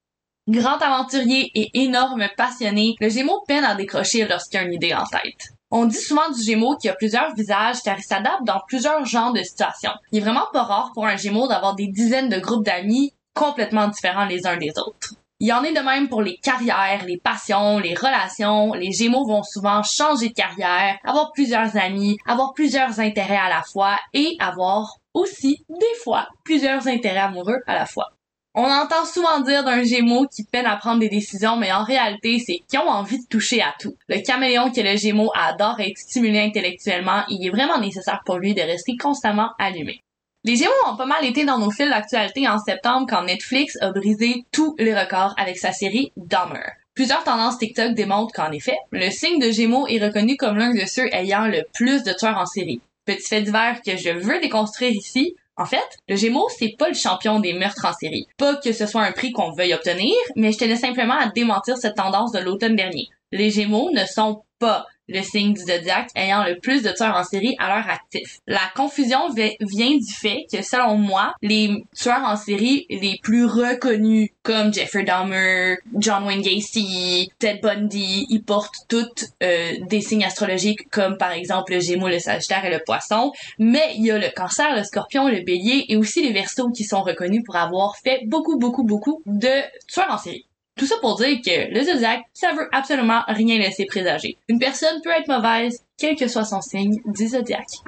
Grand 0.48 0.76
aventurier 0.82 1.50
et 1.54 1.70
énorme 1.72 2.28
passionné, 2.36 2.94
le 3.00 3.08
Gémeaux 3.08 3.42
peine 3.48 3.64
à 3.64 3.74
décrocher 3.74 4.26
lorsqu'il 4.28 4.60
a 4.60 4.64
une 4.64 4.74
idée 4.74 4.92
en 4.92 5.06
tête. 5.06 5.54
On 5.72 5.84
dit 5.84 5.96
souvent 5.96 6.28
du 6.30 6.42
Gémeaux 6.42 6.76
qu'il 6.76 6.90
a 6.90 6.94
plusieurs 6.94 7.32
visages 7.34 7.80
car 7.84 7.96
il 7.96 8.02
s'adapte 8.02 8.44
dans 8.44 8.60
plusieurs 8.66 9.04
genres 9.04 9.32
de 9.32 9.42
situations. 9.42 9.92
Il 10.10 10.18
est 10.18 10.22
vraiment 10.22 10.48
pas 10.52 10.64
rare 10.64 10.90
pour 10.94 11.06
un 11.06 11.16
Gémeaux 11.16 11.46
d'avoir 11.46 11.76
des 11.76 11.86
dizaines 11.86 12.28
de 12.28 12.40
groupes 12.40 12.64
d'amis 12.64 13.14
complètement 13.34 13.86
différents 13.86 14.24
les 14.24 14.46
uns 14.48 14.56
des 14.56 14.70
autres. 14.70 15.14
Il 15.38 15.46
y 15.46 15.52
en 15.52 15.62
est 15.62 15.72
de 15.72 15.80
même 15.80 16.08
pour 16.08 16.22
les 16.22 16.36
carrières, 16.38 17.04
les 17.06 17.18
passions, 17.18 17.78
les 17.78 17.94
relations. 17.94 18.74
Les 18.74 18.90
Gémeaux 18.90 19.26
vont 19.26 19.44
souvent 19.44 19.82
changer 19.82 20.30
de 20.30 20.34
carrière, 20.34 20.98
avoir 21.04 21.32
plusieurs 21.32 21.76
amis, 21.76 22.18
avoir 22.26 22.52
plusieurs 22.52 22.98
intérêts 22.98 23.38
à 23.38 23.48
la 23.48 23.62
fois 23.62 23.96
et 24.12 24.36
avoir 24.40 24.96
aussi, 25.14 25.64
des 25.68 25.98
fois, 26.02 26.28
plusieurs 26.44 26.88
intérêts 26.88 27.20
amoureux 27.20 27.60
à 27.66 27.74
la 27.74 27.86
fois. 27.86 28.10
On 28.54 28.64
entend 28.64 29.04
souvent 29.04 29.40
dire 29.40 29.62
d'un 29.62 29.84
Gémeaux 29.84 30.26
qui 30.26 30.42
peine 30.42 30.66
à 30.66 30.76
prendre 30.76 30.98
des 30.98 31.08
décisions, 31.08 31.56
mais 31.56 31.70
en 31.70 31.84
réalité, 31.84 32.40
c'est 32.44 32.62
qu'ils 32.68 32.80
ont 32.80 32.88
envie 32.88 33.18
de 33.18 33.28
toucher 33.28 33.62
à 33.62 33.72
tout. 33.78 33.94
Le 34.08 34.20
caméléon 34.26 34.72
qui 34.72 34.80
est 34.80 34.92
le 34.92 34.98
Gémeaux 34.98 35.30
adore 35.34 35.78
être 35.78 35.96
stimulé 35.96 36.40
intellectuellement 36.40 37.22
il 37.28 37.46
est 37.46 37.50
vraiment 37.50 37.78
nécessaire 37.78 38.22
pour 38.26 38.38
lui 38.38 38.54
de 38.54 38.62
rester 38.62 38.96
constamment 38.96 39.50
allumé. 39.60 40.02
Les 40.42 40.56
Gémeaux 40.56 40.72
ont 40.88 40.96
pas 40.96 41.06
mal 41.06 41.24
été 41.24 41.44
dans 41.44 41.58
nos 41.58 41.70
fils 41.70 41.90
d'actualité 41.90 42.48
en 42.48 42.58
septembre 42.58 43.06
quand 43.08 43.22
Netflix 43.22 43.76
a 43.82 43.92
brisé 43.92 44.44
tous 44.50 44.74
les 44.78 44.98
records 44.98 45.34
avec 45.36 45.56
sa 45.56 45.70
série 45.70 46.12
Dahmer. 46.16 46.72
Plusieurs 46.94 47.22
tendances 47.22 47.58
TikTok 47.58 47.94
démontrent 47.94 48.34
qu'en 48.34 48.50
effet, 48.50 48.76
le 48.90 49.10
signe 49.10 49.38
de 49.38 49.52
Gémeaux 49.52 49.86
est 49.86 50.04
reconnu 50.04 50.36
comme 50.36 50.56
l'un 50.56 50.74
de 50.74 50.86
ceux 50.86 51.06
ayant 51.14 51.46
le 51.46 51.62
plus 51.72 52.02
de 52.02 52.12
tueurs 52.12 52.38
en 52.38 52.46
série. 52.46 52.80
Petit 53.04 53.28
fait 53.28 53.42
divers 53.42 53.80
que 53.84 53.96
je 53.96 54.10
veux 54.10 54.40
déconstruire 54.40 54.90
ici, 54.90 55.36
en 55.60 55.66
fait, 55.66 55.98
le 56.08 56.16
Gémeaux, 56.16 56.48
c'est 56.58 56.74
pas 56.78 56.88
le 56.88 56.94
champion 56.94 57.38
des 57.38 57.52
meurtres 57.52 57.84
en 57.84 57.92
série. 57.92 58.26
Pas 58.38 58.56
que 58.56 58.72
ce 58.72 58.86
soit 58.86 59.02
un 59.02 59.12
prix 59.12 59.30
qu'on 59.30 59.52
veuille 59.52 59.74
obtenir, 59.74 60.14
mais 60.34 60.52
je 60.52 60.58
tenais 60.58 60.76
simplement 60.76 61.18
à 61.18 61.28
démentir 61.28 61.76
cette 61.76 61.96
tendance 61.96 62.32
de 62.32 62.38
l'automne 62.38 62.76
dernier. 62.76 63.08
Les 63.30 63.50
Gémeaux 63.50 63.90
ne 63.90 64.06
sont 64.06 64.42
pas 64.58 64.86
le 65.10 65.22
signe 65.22 65.52
du 65.54 65.60
zodiaque 65.60 66.08
ayant 66.14 66.44
le 66.44 66.58
plus 66.58 66.82
de 66.82 66.90
tueurs 66.90 67.16
en 67.16 67.24
série 67.24 67.54
à 67.58 67.68
leur 67.76 67.88
actif. 67.88 68.38
La 68.46 68.60
confusion 68.74 69.28
vi- 69.34 69.56
vient 69.60 69.96
du 69.96 70.12
fait 70.12 70.46
que, 70.52 70.62
selon 70.62 70.96
moi, 70.96 71.34
les 71.42 71.84
tueurs 71.94 72.24
en 72.24 72.36
série 72.36 72.86
les 72.88 73.18
plus 73.22 73.44
reconnus, 73.44 74.30
comme 74.42 74.72
Jeffrey 74.72 75.04
Dahmer, 75.04 75.76
John 75.98 76.24
Wayne 76.26 76.42
Gacy, 76.42 77.30
Ted 77.38 77.60
Bundy, 77.62 78.26
ils 78.30 78.42
portent 78.42 78.74
toutes 78.88 79.24
euh, 79.42 79.72
des 79.88 80.00
signes 80.00 80.24
astrologiques 80.24 80.88
comme 80.90 81.16
par 81.18 81.32
exemple 81.32 81.72
le 81.74 81.80
Gémeaux, 81.80 82.08
le 82.08 82.18
Sagittaire 82.18 82.64
et 82.64 82.70
le 82.70 82.80
Poisson, 82.84 83.32
mais 83.58 83.92
il 83.96 84.06
y 84.06 84.10
a 84.10 84.18
le 84.18 84.28
Cancer, 84.34 84.74
le 84.74 84.82
Scorpion, 84.84 85.28
le 85.28 85.42
Bélier 85.42 85.84
et 85.88 85.96
aussi 85.96 86.22
les 86.22 86.32
Verseaux 86.32 86.70
qui 86.70 86.84
sont 86.84 87.02
reconnus 87.02 87.42
pour 87.44 87.56
avoir 87.56 87.96
fait 87.96 88.22
beaucoup, 88.26 88.58
beaucoup, 88.58 88.84
beaucoup 88.84 89.22
de 89.26 89.48
tueurs 89.86 90.10
en 90.10 90.18
série. 90.18 90.46
Tout 90.76 90.86
ça 90.86 90.96
pour 91.00 91.16
dire 91.16 91.38
que 91.44 91.72
le 91.72 91.84
zodiaque, 91.84 92.22
ça 92.32 92.52
veut 92.52 92.68
absolument 92.72 93.22
rien 93.26 93.58
laisser 93.58 93.84
présager. 93.84 94.38
Une 94.48 94.58
personne 94.58 95.00
peut 95.02 95.10
être 95.10 95.28
mauvaise, 95.28 95.84
quel 95.98 96.16
que 96.16 96.28
soit 96.28 96.44
son 96.44 96.60
signe 96.60 97.00
du 97.04 97.28
zodiaque. 97.28 97.82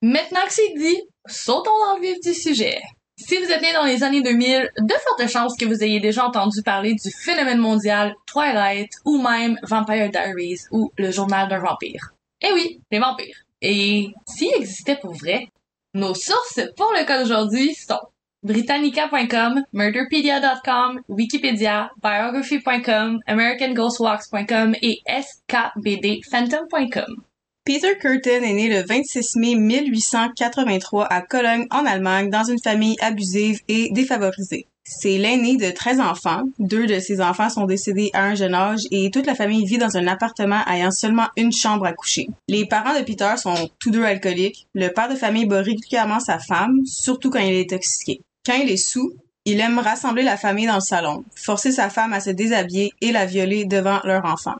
Maintenant 0.00 0.44
que 0.46 0.52
c'est 0.52 0.74
dit, 0.74 1.02
sautons 1.26 1.70
dans 1.86 1.96
le 1.96 2.02
vif 2.02 2.20
du 2.20 2.34
sujet. 2.34 2.80
Si 3.16 3.36
vous 3.36 3.52
êtes 3.52 3.62
né 3.62 3.72
dans 3.72 3.84
les 3.84 4.02
années 4.02 4.22
2000, 4.22 4.70
de 4.78 4.94
fortes 4.94 5.30
chances 5.30 5.56
que 5.56 5.66
vous 5.66 5.84
ayez 5.84 6.00
déjà 6.00 6.26
entendu 6.26 6.62
parler 6.62 6.94
du 6.94 7.10
phénomène 7.24 7.58
mondial 7.58 8.14
Twilight 8.26 8.90
ou 9.04 9.22
même 9.22 9.58
Vampire 9.62 10.10
Diaries 10.10 10.62
ou 10.72 10.90
le 10.96 11.10
journal 11.10 11.48
d'un 11.48 11.60
vampire. 11.60 12.14
Eh 12.40 12.52
oui, 12.52 12.80
les 12.90 12.98
vampires. 12.98 13.44
Et 13.60 14.08
s'ils 14.26 14.54
existaient 14.56 14.96
pour 14.96 15.12
vrai, 15.12 15.46
nos 15.94 16.14
sources 16.14 16.60
pour 16.76 16.92
le 16.98 17.04
cas 17.04 17.22
d'aujourd'hui 17.22 17.74
sont 17.74 18.00
Britannica.com, 18.44 19.62
Murderpedia.com, 19.72 21.00
Wikipedia, 21.08 21.90
Biography.com, 22.02 23.20
AmericanGhostWalks.com 23.26 24.74
et 24.82 24.98
SKBDPhantom.com. 25.06 27.22
Peter 27.64 27.96
Curtin 28.00 28.42
est 28.42 28.54
né 28.54 28.68
le 28.68 28.82
26 28.82 29.36
mai 29.36 29.54
1883 29.54 31.06
à 31.06 31.22
Cologne, 31.22 31.66
en 31.70 31.86
Allemagne, 31.86 32.28
dans 32.28 32.42
une 32.42 32.60
famille 32.60 32.96
abusive 33.00 33.60
et 33.68 33.88
défavorisée. 33.92 34.66
C'est 34.84 35.16
l'aîné 35.16 35.56
de 35.56 35.70
13 35.70 36.00
enfants. 36.00 36.42
Deux 36.58 36.88
de 36.88 36.98
ses 36.98 37.20
enfants 37.20 37.48
sont 37.48 37.66
décédés 37.66 38.10
à 38.14 38.24
un 38.24 38.34
jeune 38.34 38.54
âge 38.54 38.80
et 38.90 39.12
toute 39.12 39.26
la 39.26 39.36
famille 39.36 39.64
vit 39.64 39.78
dans 39.78 39.96
un 39.96 40.08
appartement 40.08 40.66
ayant 40.66 40.90
seulement 40.90 41.28
une 41.36 41.52
chambre 41.52 41.86
à 41.86 41.92
coucher. 41.92 42.26
Les 42.48 42.66
parents 42.66 42.98
de 42.98 43.04
Peter 43.04 43.34
sont 43.36 43.70
tous 43.78 43.92
deux 43.92 44.02
alcooliques. 44.02 44.66
Le 44.74 44.88
père 44.88 45.08
de 45.08 45.14
famille 45.14 45.46
bat 45.46 45.62
régulièrement 45.62 46.18
sa 46.18 46.40
femme, 46.40 46.80
surtout 46.84 47.30
quand 47.30 47.38
il 47.38 47.54
est 47.54 47.72
intoxiqué. 47.72 48.22
Quand 48.44 48.54
il 48.54 48.70
est 48.70 48.76
sous, 48.76 49.12
il 49.44 49.60
aime 49.60 49.78
rassembler 49.78 50.24
la 50.24 50.36
famille 50.36 50.66
dans 50.66 50.76
le 50.76 50.80
salon, 50.80 51.24
forcer 51.36 51.70
sa 51.70 51.90
femme 51.90 52.12
à 52.12 52.20
se 52.20 52.30
déshabiller 52.30 52.92
et 53.00 53.12
la 53.12 53.24
violer 53.24 53.64
devant 53.66 54.00
leur 54.04 54.24
enfant. 54.24 54.56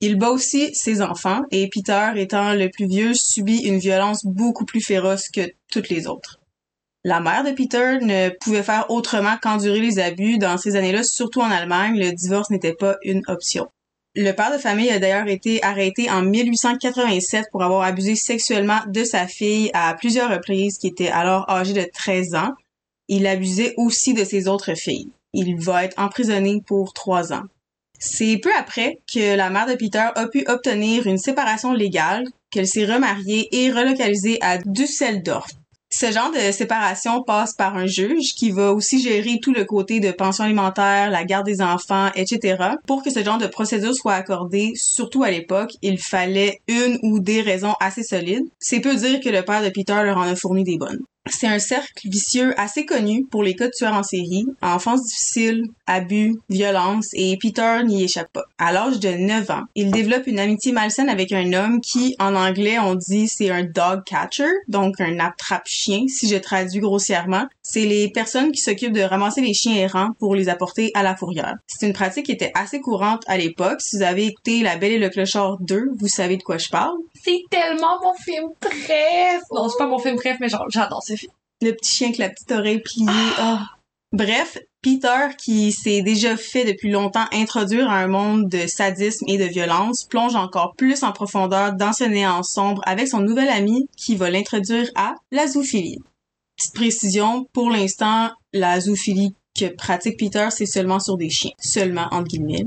Il 0.00 0.16
bat 0.16 0.30
aussi 0.30 0.74
ses 0.74 1.02
enfants 1.02 1.42
et 1.50 1.68
Peter, 1.68 2.10
étant 2.16 2.52
le 2.52 2.68
plus 2.68 2.86
vieux, 2.86 3.14
subit 3.14 3.58
une 3.58 3.78
violence 3.78 4.24
beaucoup 4.24 4.64
plus 4.64 4.80
féroce 4.80 5.28
que 5.30 5.52
toutes 5.70 5.88
les 5.88 6.06
autres. 6.06 6.40
La 7.04 7.20
mère 7.20 7.44
de 7.44 7.50
Peter 7.50 7.98
ne 8.00 8.30
pouvait 8.40 8.62
faire 8.62 8.90
autrement 8.90 9.36
qu'endurer 9.40 9.80
les 9.80 9.98
abus. 9.98 10.38
Dans 10.38 10.56
ces 10.56 10.76
années-là, 10.76 11.02
surtout 11.02 11.40
en 11.40 11.50
Allemagne, 11.50 11.98
le 11.98 12.12
divorce 12.12 12.50
n'était 12.50 12.72
pas 12.72 12.96
une 13.02 13.22
option. 13.28 13.66
Le 14.14 14.30
père 14.32 14.52
de 14.52 14.58
famille 14.58 14.90
a 14.90 14.98
d'ailleurs 15.00 15.26
été 15.28 15.62
arrêté 15.62 16.10
en 16.10 16.22
1887 16.22 17.46
pour 17.50 17.62
avoir 17.62 17.82
abusé 17.82 18.14
sexuellement 18.14 18.80
de 18.86 19.04
sa 19.04 19.26
fille 19.26 19.70
à 19.74 19.94
plusieurs 19.94 20.30
reprises, 20.30 20.78
qui 20.78 20.86
était 20.86 21.08
alors 21.08 21.50
âgée 21.50 21.72
de 21.72 21.88
13 21.92 22.34
ans 22.36 22.54
il 23.08 23.26
abusait 23.26 23.74
aussi 23.76 24.14
de 24.14 24.24
ses 24.24 24.48
autres 24.48 24.74
filles. 24.74 25.10
Il 25.32 25.56
va 25.60 25.84
être 25.84 25.98
emprisonné 25.98 26.62
pour 26.66 26.92
trois 26.92 27.32
ans. 27.32 27.44
C'est 27.98 28.38
peu 28.38 28.50
après 28.56 28.98
que 29.12 29.36
la 29.36 29.50
mère 29.50 29.66
de 29.66 29.74
Peter 29.74 30.08
a 30.14 30.26
pu 30.26 30.44
obtenir 30.46 31.06
une 31.06 31.18
séparation 31.18 31.72
légale, 31.72 32.24
qu'elle 32.50 32.68
s'est 32.68 32.84
remariée 32.84 33.48
et 33.52 33.70
relocalisée 33.70 34.38
à 34.42 34.58
Düsseldorf. 34.58 35.48
Ce 35.96 36.10
genre 36.10 36.32
de 36.32 36.50
séparation 36.50 37.22
passe 37.22 37.54
par 37.54 37.76
un 37.76 37.86
juge 37.86 38.34
qui 38.34 38.50
va 38.50 38.72
aussi 38.72 39.00
gérer 39.00 39.38
tout 39.40 39.52
le 39.52 39.64
côté 39.64 40.00
de 40.00 40.10
pension 40.10 40.42
alimentaire, 40.42 41.08
la 41.10 41.24
garde 41.24 41.46
des 41.46 41.62
enfants, 41.62 42.10
etc. 42.16 42.56
Pour 42.88 43.04
que 43.04 43.10
ce 43.10 43.22
genre 43.22 43.38
de 43.38 43.46
procédure 43.46 43.94
soit 43.94 44.14
accordée, 44.14 44.72
surtout 44.74 45.22
à 45.22 45.30
l'époque, 45.30 45.70
il 45.82 45.98
fallait 45.98 46.60
une 46.66 46.98
ou 47.02 47.20
des 47.20 47.42
raisons 47.42 47.74
assez 47.78 48.02
solides. 48.02 48.48
C'est 48.58 48.80
peu 48.80 48.96
dire 48.96 49.20
que 49.20 49.28
le 49.28 49.44
père 49.44 49.62
de 49.62 49.68
Peter 49.68 49.94
leur 50.02 50.18
en 50.18 50.22
a 50.22 50.34
fourni 50.34 50.64
des 50.64 50.78
bonnes. 50.78 51.00
C'est 51.30 51.46
un 51.46 51.58
cercle 51.58 52.06
vicieux 52.06 52.52
assez 52.60 52.84
connu 52.84 53.24
pour 53.24 53.42
les 53.42 53.56
cas 53.56 53.66
de 53.66 53.72
tueurs 53.74 53.94
en 53.94 54.02
série, 54.02 54.44
enfance 54.60 55.04
difficile, 55.04 55.62
abus, 55.86 56.34
violence, 56.50 57.08
et 57.14 57.38
Peter 57.40 57.78
n'y 57.86 58.04
échappe 58.04 58.30
pas. 58.30 58.44
À 58.58 58.72
l'âge 58.72 59.00
de 59.00 59.08
9 59.08 59.50
ans, 59.50 59.62
il 59.74 59.90
développe 59.90 60.26
une 60.26 60.38
amitié 60.38 60.72
malsaine 60.72 61.08
avec 61.08 61.32
un 61.32 61.54
homme 61.54 61.80
qui, 61.80 62.14
en 62.18 62.34
anglais, 62.34 62.78
on 62.78 62.94
dit 62.94 63.26
c'est 63.26 63.50
un 63.50 63.64
dog 63.64 64.04
catcher, 64.04 64.50
donc 64.68 65.00
un 65.00 65.18
attrape-chien, 65.18 66.04
si 66.08 66.28
je 66.28 66.36
traduis 66.36 66.80
grossièrement. 66.80 67.46
C'est 67.62 67.86
les 67.86 68.10
personnes 68.10 68.52
qui 68.52 68.60
s'occupent 68.60 68.92
de 68.92 69.00
ramasser 69.00 69.40
les 69.40 69.54
chiens 69.54 69.76
errants 69.76 70.10
pour 70.18 70.34
les 70.34 70.50
apporter 70.50 70.90
à 70.92 71.02
la 71.02 71.16
fourrière. 71.16 71.54
C'est 71.66 71.86
une 71.86 71.94
pratique 71.94 72.26
qui 72.26 72.32
était 72.32 72.52
assez 72.54 72.80
courante 72.80 73.22
à 73.26 73.38
l'époque. 73.38 73.80
Si 73.80 73.96
vous 73.96 74.02
avez 74.02 74.26
écouté 74.26 74.60
La 74.60 74.76
Belle 74.76 74.92
et 74.92 74.98
le 74.98 75.08
Clochard 75.08 75.56
2, 75.60 75.92
vous 75.98 76.08
savez 76.08 76.36
de 76.36 76.42
quoi 76.42 76.58
je 76.58 76.68
parle. 76.68 76.96
C'est 77.24 77.42
tellement 77.50 77.98
mon 78.02 78.14
film 78.14 78.50
préf! 78.60 79.42
Non, 79.50 79.68
c'est 79.70 79.78
pas 79.78 79.86
mon 79.86 79.98
film 79.98 80.16
préf, 80.16 80.36
mais 80.40 80.48
genre, 80.50 80.66
j'adore 80.68 81.02
ce 81.02 81.16
film. 81.16 81.32
Le 81.62 81.72
petit 81.72 81.92
chien 81.92 82.08
avec 82.08 82.18
la 82.18 82.28
petite 82.28 82.52
oreille 82.52 82.80
pliée. 82.80 83.06
Ah. 83.38 83.62
Bref, 84.12 84.58
Peter, 84.82 85.34
qui 85.38 85.72
s'est 85.72 86.02
déjà 86.02 86.36
fait 86.36 86.64
depuis 86.64 86.90
longtemps 86.90 87.24
introduire 87.32 87.90
à 87.90 87.96
un 87.96 88.08
monde 88.08 88.48
de 88.48 88.66
sadisme 88.66 89.24
et 89.26 89.38
de 89.38 89.44
violence, 89.44 90.04
plonge 90.04 90.36
encore 90.36 90.74
plus 90.76 91.02
en 91.02 91.12
profondeur 91.12 91.72
dans 91.72 91.94
ce 91.94 92.04
néant 92.04 92.42
sombre 92.42 92.82
avec 92.84 93.08
son 93.08 93.20
nouvel 93.20 93.48
ami 93.48 93.88
qui 93.96 94.16
va 94.16 94.28
l'introduire 94.28 94.90
à 94.94 95.14
la 95.32 95.46
zoophilie. 95.46 96.00
Petite 96.56 96.74
précision, 96.74 97.46
pour 97.54 97.70
l'instant, 97.70 98.30
la 98.52 98.78
zoophilie 98.80 99.34
que 99.58 99.66
pratique 99.66 100.18
Peter, 100.18 100.48
c'est 100.50 100.66
seulement 100.66 101.00
sur 101.00 101.16
des 101.16 101.30
chiens. 101.30 101.52
Seulement, 101.58 102.06
entre 102.10 102.28
guillemets. 102.28 102.64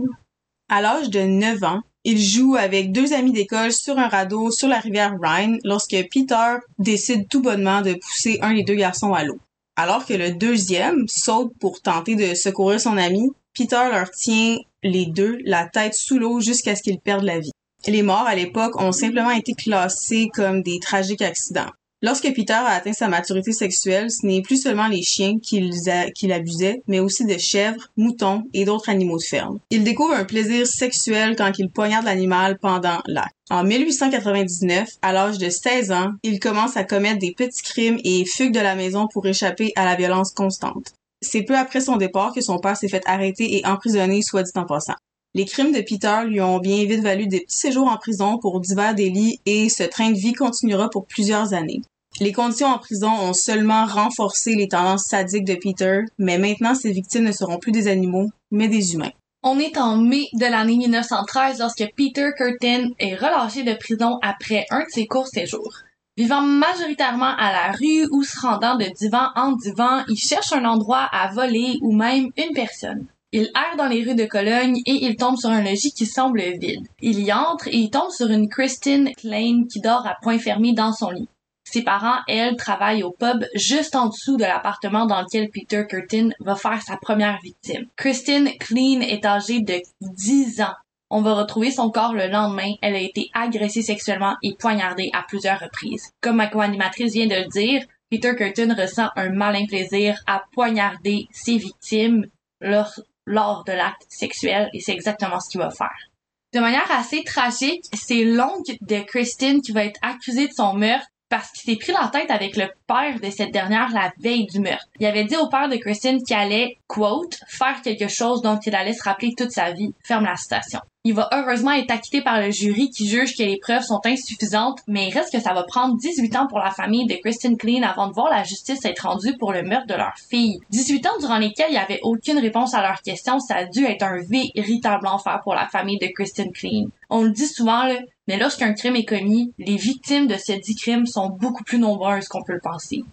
À 0.69 0.81
l'âge 0.81 1.09
de 1.11 1.21
9 1.21 1.63
ans, 1.63 1.81
il 2.09 2.23
joue 2.23 2.55
avec 2.55 2.93
deux 2.93 3.11
amis 3.11 3.33
d'école 3.33 3.73
sur 3.73 3.99
un 3.99 4.07
radeau 4.07 4.49
sur 4.49 4.69
la 4.69 4.79
rivière 4.79 5.17
Rhine 5.21 5.59
lorsque 5.65 5.97
Peter 6.09 6.55
décide 6.79 7.27
tout 7.27 7.41
bonnement 7.41 7.81
de 7.81 7.95
pousser 7.95 8.39
un 8.41 8.53
des 8.53 8.63
deux 8.63 8.75
garçons 8.75 9.13
à 9.13 9.25
l'eau. 9.25 9.37
Alors 9.75 10.05
que 10.05 10.13
le 10.13 10.31
deuxième 10.31 11.03
saute 11.09 11.51
pour 11.59 11.81
tenter 11.81 12.15
de 12.15 12.33
secourir 12.33 12.79
son 12.79 12.95
ami, 12.95 13.31
Peter 13.53 13.89
leur 13.91 14.09
tient 14.09 14.55
les 14.83 15.05
deux 15.05 15.39
la 15.43 15.67
tête 15.67 15.95
sous 15.95 16.17
l'eau 16.17 16.39
jusqu'à 16.39 16.77
ce 16.77 16.81
qu'ils 16.81 17.01
perdent 17.01 17.25
la 17.25 17.39
vie. 17.39 17.51
Les 17.87 18.03
morts 18.03 18.25
à 18.25 18.35
l'époque 18.35 18.79
ont 18.81 18.93
simplement 18.93 19.31
été 19.31 19.53
classés 19.53 20.29
comme 20.33 20.61
des 20.61 20.79
tragiques 20.79 21.21
accidents. 21.21 21.73
Lorsque 22.03 22.31
Peter 22.31 22.53
a 22.53 22.75
atteint 22.75 22.93
sa 22.93 23.07
maturité 23.07 23.51
sexuelle, 23.51 24.11
ce 24.11 24.23
n'est 24.23 24.43
plus 24.43 24.61
seulement 24.61 24.87
les 24.87 25.01
chiens 25.01 25.39
qu'il 25.39 26.31
abusait, 26.31 26.83
mais 26.87 26.99
aussi 26.99 27.25
de 27.25 27.37
chèvres, 27.39 27.89
moutons 27.97 28.43
et 28.53 28.65
d'autres 28.65 28.89
animaux 28.89 29.17
de 29.17 29.23
ferme. 29.23 29.59
Il 29.71 29.83
découvre 29.83 30.13
un 30.13 30.23
plaisir 30.23 30.67
sexuel 30.67 31.35
quand 31.35 31.51
il 31.57 31.71
poignarde 31.71 32.05
l'animal 32.05 32.59
pendant 32.59 32.99
l'acte. 33.07 33.33
En 33.49 33.63
1899, 33.63 34.89
à 35.01 35.11
l'âge 35.11 35.39
de 35.39 35.49
16 35.49 35.91
ans, 35.91 36.11
il 36.21 36.39
commence 36.39 36.77
à 36.77 36.83
commettre 36.83 37.17
des 37.17 37.33
petits 37.33 37.63
crimes 37.63 37.99
et 38.03 38.25
fugue 38.25 38.53
de 38.53 38.59
la 38.59 38.75
maison 38.75 39.07
pour 39.11 39.25
échapper 39.25 39.71
à 39.75 39.83
la 39.83 39.95
violence 39.95 40.31
constante. 40.33 40.93
C'est 41.21 41.43
peu 41.43 41.57
après 41.57 41.81
son 41.81 41.95
départ 41.95 42.31
que 42.31 42.41
son 42.41 42.59
père 42.59 42.77
s'est 42.77 42.89
fait 42.89 43.03
arrêter 43.07 43.57
et 43.57 43.65
emprisonner, 43.65 44.21
soit 44.21 44.43
dit 44.43 44.51
en 44.53 44.65
passant. 44.65 44.93
Les 45.33 45.45
crimes 45.45 45.71
de 45.71 45.81
Peter 45.81 46.25
lui 46.25 46.41
ont 46.41 46.59
bien 46.59 46.85
vite 46.85 47.03
valu 47.03 47.27
des 47.27 47.41
petits 47.41 47.57
séjours 47.57 47.87
en 47.87 47.97
prison 47.97 48.37
pour 48.39 48.59
divers 48.59 48.95
délits 48.95 49.39
et 49.45 49.69
ce 49.69 49.83
train 49.83 50.11
de 50.11 50.17
vie 50.17 50.33
continuera 50.33 50.89
pour 50.89 51.05
plusieurs 51.05 51.53
années. 51.53 51.81
Les 52.19 52.31
conditions 52.31 52.67
en 52.67 52.79
prison 52.79 53.11
ont 53.11 53.33
seulement 53.33 53.85
renforcé 53.85 54.55
les 54.55 54.67
tendances 54.67 55.05
sadiques 55.05 55.45
de 55.45 55.55
Peter, 55.55 56.01
mais 56.17 56.39
maintenant 56.39 56.73
ses 56.73 56.91
victimes 56.91 57.25
ne 57.25 57.31
seront 57.31 57.59
plus 57.59 57.71
des 57.71 57.87
animaux, 57.87 58.29
mais 58.49 58.67
des 58.67 58.93
humains. 58.93 59.11
On 59.43 59.59
est 59.59 59.77
en 59.77 59.97
mai 59.97 60.25
de 60.33 60.45
l'année 60.45 60.77
1913 60.77 61.59
lorsque 61.59 61.85
Peter 61.95 62.29
Curtin 62.35 62.89
est 62.97 63.15
relâché 63.15 63.63
de 63.63 63.75
prison 63.75 64.17
après 64.23 64.65
un 64.71 64.79
de 64.79 64.89
ses 64.89 65.05
courts 65.05 65.27
séjours. 65.27 65.73
Vivant 66.17 66.41
majoritairement 66.41 67.35
à 67.37 67.51
la 67.51 67.71
rue 67.73 68.07
ou 68.11 68.23
se 68.23 68.39
rendant 68.39 68.75
de 68.75 68.85
divan 68.97 69.29
en 69.35 69.51
divan, 69.51 70.03
il 70.07 70.17
cherche 70.17 70.51
un 70.53 70.65
endroit 70.65 71.07
à 71.11 71.31
voler 71.31 71.77
ou 71.81 71.95
même 71.95 72.31
une 72.35 72.53
personne. 72.55 73.05
Il 73.33 73.51
erre 73.55 73.75
dans 73.77 73.87
les 73.87 74.03
rues 74.03 74.15
de 74.15 74.25
Cologne 74.25 74.77
et 74.85 75.05
il 75.05 75.17
tombe 75.17 75.35
sur 75.35 75.49
un 75.49 75.61
logis 75.61 75.91
qui 75.91 76.05
semble 76.05 76.41
vide. 76.41 76.87
Il 77.01 77.19
y 77.19 77.33
entre 77.33 77.67
et 77.67 77.75
il 77.75 77.89
tombe 77.89 78.09
sur 78.09 78.29
une 78.29 78.47
Christine 78.47 79.11
Klein 79.17 79.65
qui 79.69 79.81
dort 79.81 80.07
à 80.07 80.15
point 80.21 80.39
fermé 80.39 80.71
dans 80.71 80.93
son 80.93 81.11
lit. 81.11 81.27
Ses 81.69 81.83
parents, 81.83 82.21
elles, 82.29 82.55
travaillent 82.55 83.03
au 83.03 83.11
pub 83.11 83.43
juste 83.53 83.97
en 83.97 84.07
dessous 84.07 84.37
de 84.37 84.43
l'appartement 84.43 85.05
dans 85.05 85.21
lequel 85.21 85.49
Peter 85.49 85.83
Curtin 85.89 86.29
va 86.39 86.55
faire 86.55 86.81
sa 86.81 86.95
première 86.95 87.37
victime. 87.43 87.87
Christine 87.97 88.49
Klein 88.59 89.01
est 89.01 89.25
âgée 89.25 89.59
de 89.59 89.81
10 89.99 90.61
ans. 90.61 90.75
On 91.09 91.21
va 91.21 91.33
retrouver 91.33 91.71
son 91.71 91.89
corps 91.89 92.13
le 92.13 92.27
lendemain. 92.27 92.71
Elle 92.81 92.95
a 92.95 93.01
été 93.01 93.29
agressée 93.33 93.81
sexuellement 93.81 94.35
et 94.41 94.55
poignardée 94.57 95.09
à 95.11 95.23
plusieurs 95.27 95.59
reprises. 95.59 96.13
Comme 96.21 96.37
ma 96.37 96.47
co-animatrice 96.47 97.11
vient 97.11 97.27
de 97.27 97.35
le 97.35 97.47
dire, 97.47 97.83
Peter 98.09 98.33
Curtin 98.37 98.73
ressent 98.73 99.09
un 99.17 99.29
malin 99.29 99.65
plaisir 99.67 100.17
à 100.25 100.43
poignarder 100.53 101.27
ses 101.31 101.57
victimes 101.57 102.27
lors 102.61 102.93
lors 103.27 103.63
de 103.65 103.73
l'acte 103.73 104.05
sexuel 104.09 104.69
et 104.73 104.79
c'est 104.79 104.93
exactement 104.93 105.39
ce 105.39 105.49
qu'il 105.49 105.59
va 105.59 105.69
faire. 105.69 106.09
De 106.53 106.59
manière 106.59 106.89
assez 106.91 107.23
tragique, 107.23 107.83
c'est 107.93 108.23
l'oncle 108.23 108.77
de 108.81 109.01
Christine 109.01 109.61
qui 109.61 109.73
va 109.73 109.83
être 109.83 109.99
accusé 110.01 110.47
de 110.47 110.53
son 110.53 110.73
meurtre 110.73 111.07
parce 111.29 111.51
qu'il 111.51 111.73
s'est 111.73 111.79
pris 111.79 111.91
la 111.91 112.07
tête 112.07 112.31
avec 112.31 112.55
le 112.55 112.67
père 112.87 113.19
de 113.19 113.29
cette 113.29 113.51
dernière 113.51 113.89
la 113.93 114.13
veille 114.19 114.47
du 114.47 114.59
meurtre. 114.59 114.87
Il 114.99 115.05
avait 115.05 115.25
dit 115.25 115.35
au 115.35 115.49
père 115.49 115.67
de 115.67 115.75
Christine 115.75 116.23
qu'il 116.23 116.37
allait, 116.37 116.77
quote, 116.87 117.37
faire 117.49 117.81
quelque 117.81 118.07
chose 118.07 118.41
dont 118.41 118.57
il 118.65 118.73
allait 118.73 118.93
se 118.93 119.03
rappeler 119.03 119.33
toute 119.37 119.51
sa 119.51 119.71
vie. 119.71 119.93
Ferme 120.03 120.23
la 120.23 120.37
citation. 120.37 120.79
Il 121.09 121.13
va 121.13 121.29
heureusement 121.31 121.71
être 121.71 121.89
acquitté 121.89 122.21
par 122.21 122.41
le 122.41 122.51
jury 122.51 122.89
qui 122.89 123.07
juge 123.07 123.37
que 123.37 123.43
les 123.43 123.59
preuves 123.61 123.83
sont 123.83 124.01
insuffisantes, 124.03 124.81
mais 124.87 125.07
il 125.07 125.13
reste 125.13 125.31
que 125.31 125.39
ça 125.39 125.53
va 125.53 125.63
prendre 125.63 125.95
18 125.95 126.35
ans 126.35 126.47
pour 126.47 126.59
la 126.59 126.69
famille 126.69 127.07
de 127.07 127.15
Kristen 127.15 127.55
Clean 127.55 127.81
avant 127.83 128.09
de 128.09 128.13
voir 128.13 128.29
la 128.29 128.43
justice 128.43 128.83
être 128.83 129.07
rendue 129.07 129.37
pour 129.37 129.53
le 129.53 129.63
meurtre 129.63 129.87
de 129.87 129.93
leur 129.93 130.11
fille. 130.29 130.59
18 130.71 131.07
ans 131.07 131.17
durant 131.21 131.37
lesquels 131.37 131.67
il 131.69 131.75
n'y 131.75 131.77
avait 131.77 132.01
aucune 132.03 132.39
réponse 132.39 132.73
à 132.73 132.81
leurs 132.81 133.01
questions, 133.01 133.39
ça 133.39 133.55
a 133.55 133.63
dû 133.63 133.85
être 133.85 134.03
un 134.03 134.19
véritable 134.29 135.07
enfer 135.07 135.39
pour 135.45 135.55
la 135.55 135.69
famille 135.69 135.97
de 135.97 136.07
Kristen 136.13 136.51
Clean. 136.51 136.87
On 137.09 137.23
le 137.23 137.31
dit 137.31 137.47
souvent, 137.47 137.87
mais 138.27 138.37
lorsqu'un 138.37 138.73
crime 138.73 138.97
est 138.97 139.05
commis, 139.05 139.53
les 139.59 139.77
victimes 139.77 140.27
de 140.27 140.35
ce 140.35 140.59
dit 140.59 140.75
crime 140.75 141.05
sont 141.05 141.29
beaucoup 141.29 141.63
plus 141.63 141.79
nombreuses 141.79 142.27
qu'on 142.27 142.43
peut 142.43 142.51
le 142.51 142.59
penser. 142.61 143.05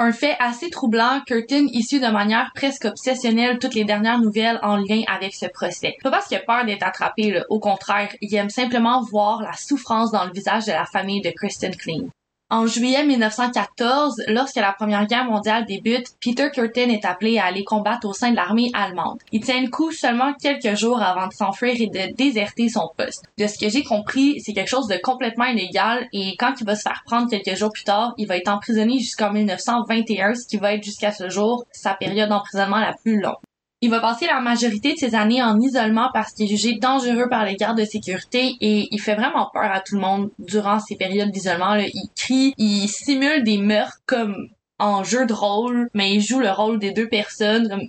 Un 0.00 0.12
fait 0.12 0.36
assez 0.38 0.70
troublant, 0.70 1.20
Curtin 1.26 1.66
issu 1.72 1.98
de 1.98 2.06
manière 2.06 2.52
presque 2.54 2.84
obsessionnelle 2.84 3.58
toutes 3.58 3.74
les 3.74 3.84
dernières 3.84 4.20
nouvelles 4.20 4.60
en 4.62 4.76
lien 4.76 5.02
avec 5.08 5.34
ce 5.34 5.46
procès. 5.46 5.96
Pas 6.04 6.12
parce 6.12 6.28
qu'il 6.28 6.36
a 6.36 6.40
peur 6.40 6.64
d'être 6.64 6.86
attrapé, 6.86 7.42
au 7.48 7.58
contraire, 7.58 8.14
il 8.20 8.32
aime 8.36 8.48
simplement 8.48 9.02
voir 9.02 9.42
la 9.42 9.54
souffrance 9.54 10.12
dans 10.12 10.24
le 10.24 10.32
visage 10.32 10.66
de 10.66 10.72
la 10.72 10.86
famille 10.86 11.20
de 11.20 11.30
Kristen 11.30 11.74
Clean. 11.74 12.06
En 12.50 12.66
juillet 12.66 13.04
1914, 13.04 14.22
lorsque 14.28 14.56
la 14.56 14.72
Première 14.72 15.06
Guerre 15.06 15.26
mondiale 15.26 15.66
débute, 15.66 16.06
Peter 16.18 16.48
Curtin 16.50 16.88
est 16.88 17.04
appelé 17.04 17.38
à 17.38 17.44
aller 17.44 17.62
combattre 17.62 18.08
au 18.08 18.14
sein 18.14 18.30
de 18.30 18.36
l'armée 18.36 18.70
allemande. 18.72 19.18
Il 19.32 19.42
tient 19.42 19.60
le 19.60 19.68
coup 19.68 19.92
seulement 19.92 20.32
quelques 20.32 20.74
jours 20.74 21.02
avant 21.02 21.26
de 21.26 21.34
s'enfuir 21.34 21.74
et 21.78 21.88
de 21.88 22.14
déserter 22.14 22.70
son 22.70 22.88
poste. 22.96 23.26
De 23.36 23.46
ce 23.46 23.58
que 23.58 23.68
j'ai 23.68 23.84
compris, 23.84 24.40
c'est 24.40 24.54
quelque 24.54 24.70
chose 24.70 24.86
de 24.86 24.96
complètement 24.96 25.44
illégal 25.44 26.08
et 26.14 26.36
quand 26.38 26.54
il 26.58 26.66
va 26.66 26.74
se 26.74 26.80
faire 26.80 27.02
prendre 27.04 27.28
quelques 27.28 27.54
jours 27.54 27.70
plus 27.70 27.84
tard, 27.84 28.14
il 28.16 28.26
va 28.26 28.38
être 28.38 28.48
emprisonné 28.48 28.98
jusqu'en 28.98 29.30
1921, 29.30 30.34
ce 30.34 30.48
qui 30.48 30.56
va 30.56 30.72
être 30.72 30.82
jusqu'à 30.82 31.12
ce 31.12 31.28
jour 31.28 31.66
sa 31.70 31.92
période 31.92 32.30
d'emprisonnement 32.30 32.78
la 32.78 32.94
plus 32.94 33.20
longue. 33.20 33.36
Il 33.80 33.90
va 33.90 34.00
passer 34.00 34.26
la 34.26 34.40
majorité 34.40 34.94
de 34.94 34.98
ses 34.98 35.14
années 35.14 35.40
en 35.40 35.60
isolement 35.60 36.10
parce 36.12 36.32
qu'il 36.32 36.46
est 36.46 36.56
jugé 36.56 36.78
dangereux 36.78 37.28
par 37.28 37.44
les 37.44 37.54
gardes 37.54 37.78
de 37.78 37.84
sécurité 37.84 38.56
et 38.60 38.88
il 38.90 39.00
fait 39.00 39.14
vraiment 39.14 39.48
peur 39.52 39.70
à 39.70 39.80
tout 39.80 39.94
le 39.94 40.00
monde 40.00 40.30
durant 40.40 40.80
ces 40.80 40.96
périodes 40.96 41.30
d'isolement. 41.30 41.76
Il 41.76 42.08
crie, 42.16 42.54
il 42.58 42.88
simule 42.88 43.44
des 43.44 43.58
meurtres 43.58 44.00
comme 44.04 44.48
en 44.80 45.04
jeu 45.04 45.26
de 45.26 45.32
rôle, 45.32 45.88
mais 45.94 46.12
il 46.12 46.20
joue 46.20 46.40
le 46.40 46.50
rôle 46.50 46.80
des 46.80 46.92
deux 46.92 47.08
personnes, 47.08 47.68
comme 47.68 47.82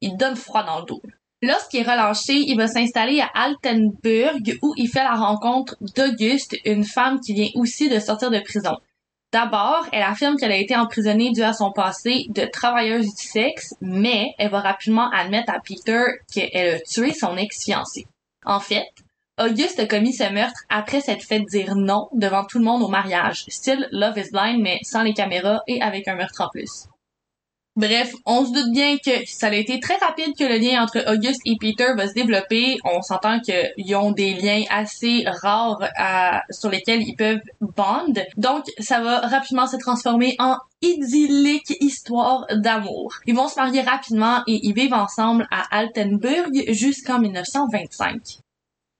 il, 0.00 0.16
donne 0.16 0.36
froid 0.36 0.64
dans 0.64 0.80
le 0.80 0.86
dos. 0.86 1.02
Lorsqu'il 1.42 1.80
est 1.80 1.90
relâché, 1.90 2.34
il 2.34 2.56
va 2.56 2.68
s'installer 2.68 3.20
à 3.20 3.30
Altenburg 3.34 4.58
où 4.62 4.74
il 4.76 4.88
fait 4.88 5.02
la 5.02 5.14
rencontre 5.14 5.76
d'Auguste, 5.96 6.56
une 6.64 6.84
femme 6.84 7.18
qui 7.18 7.34
vient 7.34 7.48
aussi 7.56 7.88
de 7.88 7.98
sortir 7.98 8.30
de 8.30 8.38
prison. 8.38 8.76
D'abord, 9.32 9.86
elle 9.92 10.02
affirme 10.02 10.36
qu'elle 10.36 10.52
a 10.52 10.56
été 10.56 10.76
emprisonnée 10.76 11.30
dû 11.32 11.42
à 11.42 11.54
son 11.54 11.72
passé 11.72 12.26
de 12.28 12.44
travailleuse 12.44 13.06
du 13.06 13.22
sexe, 13.22 13.74
mais 13.80 14.34
elle 14.38 14.50
va 14.50 14.60
rapidement 14.60 15.10
admettre 15.10 15.52
à 15.54 15.60
Peter 15.60 16.04
qu'elle 16.30 16.74
a 16.74 16.80
tué 16.80 17.14
son 17.14 17.38
ex-fiancé. 17.38 18.06
En 18.44 18.60
fait, 18.60 18.86
Auguste 19.40 19.80
a 19.80 19.86
commis 19.86 20.12
ce 20.12 20.30
meurtre 20.30 20.60
après 20.68 21.00
s'être 21.00 21.24
fait 21.24 21.40
dire 21.40 21.74
non 21.74 22.08
devant 22.12 22.44
tout 22.44 22.58
le 22.58 22.64
monde 22.64 22.82
au 22.82 22.88
mariage, 22.88 23.44
style 23.48 23.88
Love 23.90 24.18
is 24.18 24.30
Blind 24.30 24.60
mais 24.60 24.78
sans 24.82 25.02
les 25.02 25.14
caméras 25.14 25.62
et 25.66 25.80
avec 25.80 26.06
un 26.08 26.16
meurtre 26.16 26.42
en 26.42 26.50
plus. 26.50 26.86
Bref, 27.74 28.12
on 28.26 28.44
se 28.44 28.52
doute 28.52 28.70
bien 28.70 28.98
que 28.98 29.24
ça 29.26 29.46
a 29.46 29.54
été 29.54 29.80
très 29.80 29.96
rapide 29.96 30.36
que 30.38 30.44
le 30.44 30.58
lien 30.58 30.82
entre 30.82 31.10
Auguste 31.10 31.40
et 31.46 31.56
Peter 31.58 31.94
va 31.96 32.06
se 32.06 32.12
développer. 32.12 32.76
On 32.84 33.00
s'entend 33.00 33.40
qu'ils 33.40 33.96
ont 33.96 34.12
des 34.12 34.34
liens 34.34 34.62
assez 34.68 35.24
rares 35.26 35.82
sur 36.50 36.68
lesquels 36.68 37.00
ils 37.02 37.16
peuvent 37.16 37.40
bond. 37.62 38.12
Donc, 38.36 38.64
ça 38.78 39.00
va 39.00 39.20
rapidement 39.20 39.66
se 39.66 39.76
transformer 39.76 40.36
en 40.38 40.56
idyllique 40.82 41.74
histoire 41.80 42.44
d'amour. 42.50 43.14
Ils 43.26 43.34
vont 43.34 43.48
se 43.48 43.56
marier 43.56 43.80
rapidement 43.80 44.42
et 44.46 44.60
ils 44.66 44.74
vivent 44.74 44.92
ensemble 44.92 45.48
à 45.50 45.74
Altenburg 45.74 46.52
jusqu'en 46.68 47.20
1925. 47.20 48.41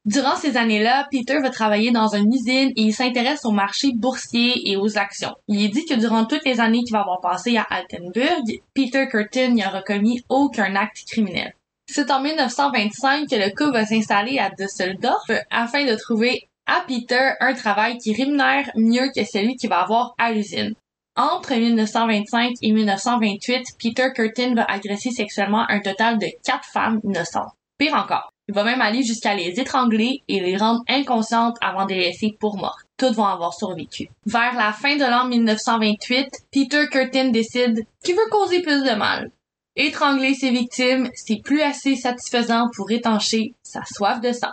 Durant 0.04 0.34
ces 0.34 0.56
années-là, 0.56 1.06
Peter 1.12 1.38
va 1.38 1.50
travailler 1.50 1.92
dans 1.92 2.16
une 2.16 2.32
usine 2.32 2.72
et 2.74 2.82
il 2.82 2.92
s'intéresse 2.92 3.44
au 3.44 3.52
marché 3.52 3.92
boursier 3.94 4.68
et 4.68 4.76
aux 4.76 4.98
actions. 4.98 5.36
Il 5.46 5.64
est 5.64 5.68
dit 5.68 5.84
que 5.84 5.94
durant 5.94 6.24
toutes 6.24 6.44
les 6.44 6.58
années 6.58 6.82
qu'il 6.82 6.92
va 6.92 7.02
avoir 7.02 7.20
passé 7.20 7.56
à 7.56 7.62
Altenburg, 7.62 8.42
Peter 8.74 9.06
Curtin 9.08 9.50
n'y 9.50 9.64
aura 9.64 9.80
commis 9.82 10.24
aucun 10.28 10.74
acte 10.74 11.04
criminel. 11.08 11.54
C'est 11.86 12.10
en 12.10 12.20
1925 12.20 13.28
que 13.28 13.36
le 13.36 13.50
couple 13.50 13.74
va 13.74 13.86
s'installer 13.86 14.38
à 14.40 14.50
Düsseldorf 14.50 15.30
afin 15.50 15.84
de 15.84 15.94
trouver 15.94 16.48
à 16.66 16.82
Peter 16.86 17.34
un 17.38 17.54
travail 17.54 17.98
qui 17.98 18.12
rémunère 18.12 18.70
mieux 18.74 19.10
que 19.14 19.24
celui 19.24 19.54
qu'il 19.54 19.70
va 19.70 19.82
avoir 19.82 20.14
à 20.18 20.32
l'usine. 20.32 20.74
Entre 21.14 21.54
1925 21.54 22.54
et 22.62 22.72
1928, 22.72 23.66
Peter 23.78 24.08
Curtin 24.14 24.54
va 24.54 24.64
agresser 24.64 25.10
sexuellement 25.10 25.64
un 25.68 25.80
total 25.80 26.18
de 26.18 26.26
quatre 26.42 26.64
femmes 26.64 27.00
innocentes. 27.04 27.52
Pire 27.78 27.94
encore, 27.94 28.31
il 28.48 28.54
va 28.54 28.64
même 28.64 28.80
aller 28.80 29.02
jusqu'à 29.02 29.34
les 29.34 29.60
étrangler 29.60 30.22
et 30.28 30.40
les 30.40 30.56
rendre 30.56 30.82
inconscientes 30.88 31.56
avant 31.60 31.86
de 31.86 31.92
les 31.92 32.00
laisser 32.00 32.36
pour 32.40 32.56
mortes. 32.56 32.86
Toutes 32.96 33.14
vont 33.14 33.24
avoir 33.24 33.54
survécu. 33.54 34.08
Vers 34.26 34.54
la 34.54 34.72
fin 34.72 34.96
de 34.96 35.04
l'an 35.04 35.26
1928, 35.26 36.28
Peter 36.50 36.88
Curtin 36.90 37.30
décide 37.30 37.84
qu'il 38.04 38.16
veut 38.16 38.30
causer 38.30 38.60
plus 38.62 38.82
de 38.82 38.94
mal. 38.94 39.30
Étrangler 39.76 40.34
ses 40.34 40.50
victimes, 40.50 41.08
c'est 41.14 41.40
plus 41.42 41.62
assez 41.62 41.96
satisfaisant 41.96 42.68
pour 42.74 42.90
étancher 42.90 43.54
sa 43.62 43.82
soif 43.84 44.20
de 44.20 44.32
sang. 44.32 44.52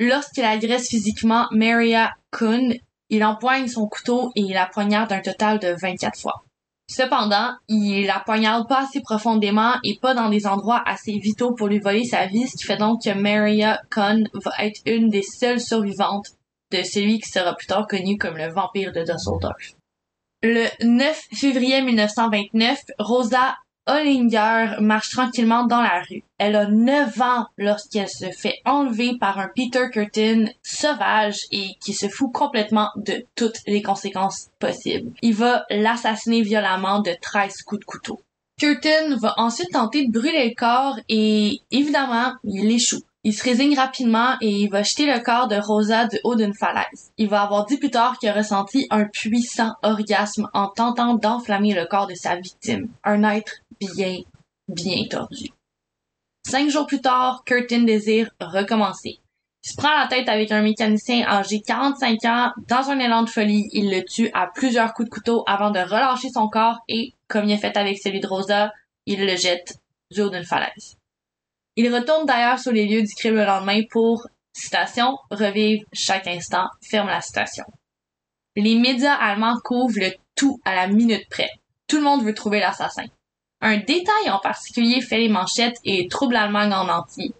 Lorsqu'il 0.00 0.44
agresse 0.44 0.88
physiquement 0.88 1.46
Maria 1.50 2.14
Kuhn, 2.30 2.74
il 3.10 3.24
empoigne 3.24 3.68
son 3.68 3.86
couteau 3.86 4.32
et 4.34 4.40
il 4.40 4.54
la 4.54 4.66
poignarde 4.66 5.12
un 5.12 5.20
total 5.20 5.58
de 5.58 5.74
24 5.80 6.18
fois. 6.18 6.43
Cependant, 6.86 7.56
il 7.68 8.06
la 8.06 8.20
poignarde 8.20 8.68
pas 8.68 8.82
assez 8.82 9.00
profondément 9.00 9.74
et 9.84 9.98
pas 10.00 10.14
dans 10.14 10.28
des 10.28 10.46
endroits 10.46 10.82
assez 10.86 11.18
vitaux 11.18 11.54
pour 11.54 11.68
lui 11.68 11.78
voler 11.78 12.04
sa 12.04 12.26
vie, 12.26 12.46
ce 12.46 12.56
qui 12.56 12.64
fait 12.64 12.76
donc 12.76 13.02
que 13.02 13.10
Maria 13.10 13.80
Conn 13.90 14.28
va 14.34 14.52
être 14.58 14.80
une 14.84 15.08
des 15.08 15.22
seules 15.22 15.60
survivantes 15.60 16.26
de 16.72 16.82
celui 16.82 17.20
qui 17.20 17.30
sera 17.30 17.54
plus 17.54 17.66
tard 17.66 17.86
connu 17.86 18.18
comme 18.18 18.36
le 18.36 18.52
vampire 18.52 18.92
de 18.92 19.00
Dusseldorf. 19.00 19.74
Le 20.42 20.66
9 20.84 21.28
février 21.32 21.80
1929, 21.80 22.78
Rosa 22.98 23.56
Hollinger 23.86 24.76
marche 24.80 25.10
tranquillement 25.10 25.66
dans 25.66 25.82
la 25.82 26.02
rue. 26.08 26.22
Elle 26.38 26.56
a 26.56 26.68
9 26.68 27.20
ans 27.20 27.46
lorsqu'elle 27.58 28.08
se 28.08 28.30
fait 28.30 28.60
enlever 28.64 29.18
par 29.18 29.38
un 29.38 29.50
Peter 29.54 29.90
Curtin 29.92 30.46
sauvage 30.62 31.40
et 31.50 31.70
qui 31.80 31.92
se 31.92 32.08
fout 32.08 32.32
complètement 32.32 32.88
de 32.96 33.26
toutes 33.34 33.60
les 33.66 33.82
conséquences 33.82 34.48
possibles. 34.58 35.12
Il 35.22 35.34
va 35.34 35.64
l'assassiner 35.70 36.42
violemment 36.42 37.00
de 37.00 37.14
13 37.20 37.62
coups 37.62 37.80
de 37.80 37.84
couteau. 37.84 38.20
Curtin 38.58 39.16
va 39.20 39.34
ensuite 39.36 39.72
tenter 39.72 40.06
de 40.06 40.12
brûler 40.12 40.48
le 40.48 40.54
corps 40.54 40.98
et 41.08 41.60
évidemment, 41.70 42.34
il 42.44 42.70
échoue. 42.70 43.02
Il 43.26 43.32
se 43.32 43.42
résigne 43.42 43.74
rapidement 43.74 44.36
et 44.42 44.50
il 44.50 44.68
va 44.68 44.82
jeter 44.82 45.06
le 45.06 45.18
corps 45.18 45.48
de 45.48 45.56
Rosa 45.56 46.06
du 46.06 46.18
haut 46.24 46.34
d'une 46.34 46.52
falaise. 46.52 47.10
Il 47.16 47.30
va 47.30 47.40
avoir 47.40 47.64
dit 47.64 47.78
plus 47.78 47.90
tard 47.90 48.18
qu'il 48.18 48.28
a 48.28 48.34
ressenti 48.34 48.86
un 48.90 49.06
puissant 49.06 49.72
orgasme 49.82 50.46
en 50.52 50.68
tentant 50.68 51.14
d'enflammer 51.14 51.72
le 51.72 51.86
corps 51.86 52.06
de 52.06 52.14
sa 52.14 52.36
victime. 52.36 52.88
Un 53.02 53.24
être 53.24 53.62
bien, 53.80 54.18
bien 54.68 55.04
tordu. 55.10 55.48
Cinq 56.46 56.68
jours 56.68 56.86
plus 56.86 57.00
tard, 57.00 57.42
Curtin 57.44 57.84
désire 57.84 58.30
recommencer. 58.40 59.20
Il 59.64 59.70
se 59.70 59.76
prend 59.76 59.96
la 59.98 60.06
tête 60.08 60.28
avec 60.28 60.52
un 60.52 60.60
mécanicien 60.60 61.26
âgé 61.26 61.62
45 61.62 62.24
ans. 62.26 62.52
Dans 62.68 62.90
un 62.90 62.98
élan 62.98 63.22
de 63.22 63.30
folie, 63.30 63.66
il 63.72 63.90
le 63.90 64.04
tue 64.04 64.30
à 64.34 64.48
plusieurs 64.54 64.92
coups 64.92 65.08
de 65.08 65.14
couteau 65.14 65.42
avant 65.46 65.70
de 65.70 65.78
relâcher 65.78 66.28
son 66.28 66.48
corps 66.48 66.80
et, 66.86 67.14
comme 67.28 67.46
il 67.46 67.54
a 67.54 67.58
fait 67.58 67.76
avec 67.78 67.98
celui 67.98 68.20
de 68.20 68.26
Rosa, 68.26 68.72
il 69.06 69.24
le 69.24 69.36
jette 69.36 69.78
du 70.10 70.20
haut 70.20 70.28
d'une 70.28 70.44
falaise. 70.44 70.98
Il 71.76 71.92
retourne 71.92 72.26
d'ailleurs 72.26 72.58
sur 72.58 72.72
les 72.72 72.86
lieux 72.86 73.02
du 73.02 73.14
crime 73.14 73.36
le 73.36 73.44
lendemain 73.46 73.80
pour, 73.90 74.26
citation, 74.52 75.16
revivre 75.30 75.84
chaque 75.94 76.26
instant, 76.26 76.66
ferme 76.82 77.08
la 77.08 77.22
citation. 77.22 77.64
Les 78.56 78.76
médias 78.76 79.14
allemands 79.14 79.58
couvrent 79.64 79.98
le 79.98 80.12
tout 80.36 80.60
à 80.64 80.74
la 80.74 80.88
minute 80.88 81.28
près. 81.30 81.48
Tout 81.88 81.96
le 81.96 82.02
monde 82.02 82.22
veut 82.22 82.34
trouver 82.34 82.60
l'assassin. 82.60 83.06
Un 83.64 83.78
détail 83.78 84.28
en 84.30 84.40
particulier 84.40 85.00
fait 85.00 85.16
les 85.16 85.30
manchettes 85.30 85.78
et 85.84 86.06
trouble 86.08 86.34
l'Allemagne 86.34 86.74
en 86.74 86.86
entier. 86.86 87.32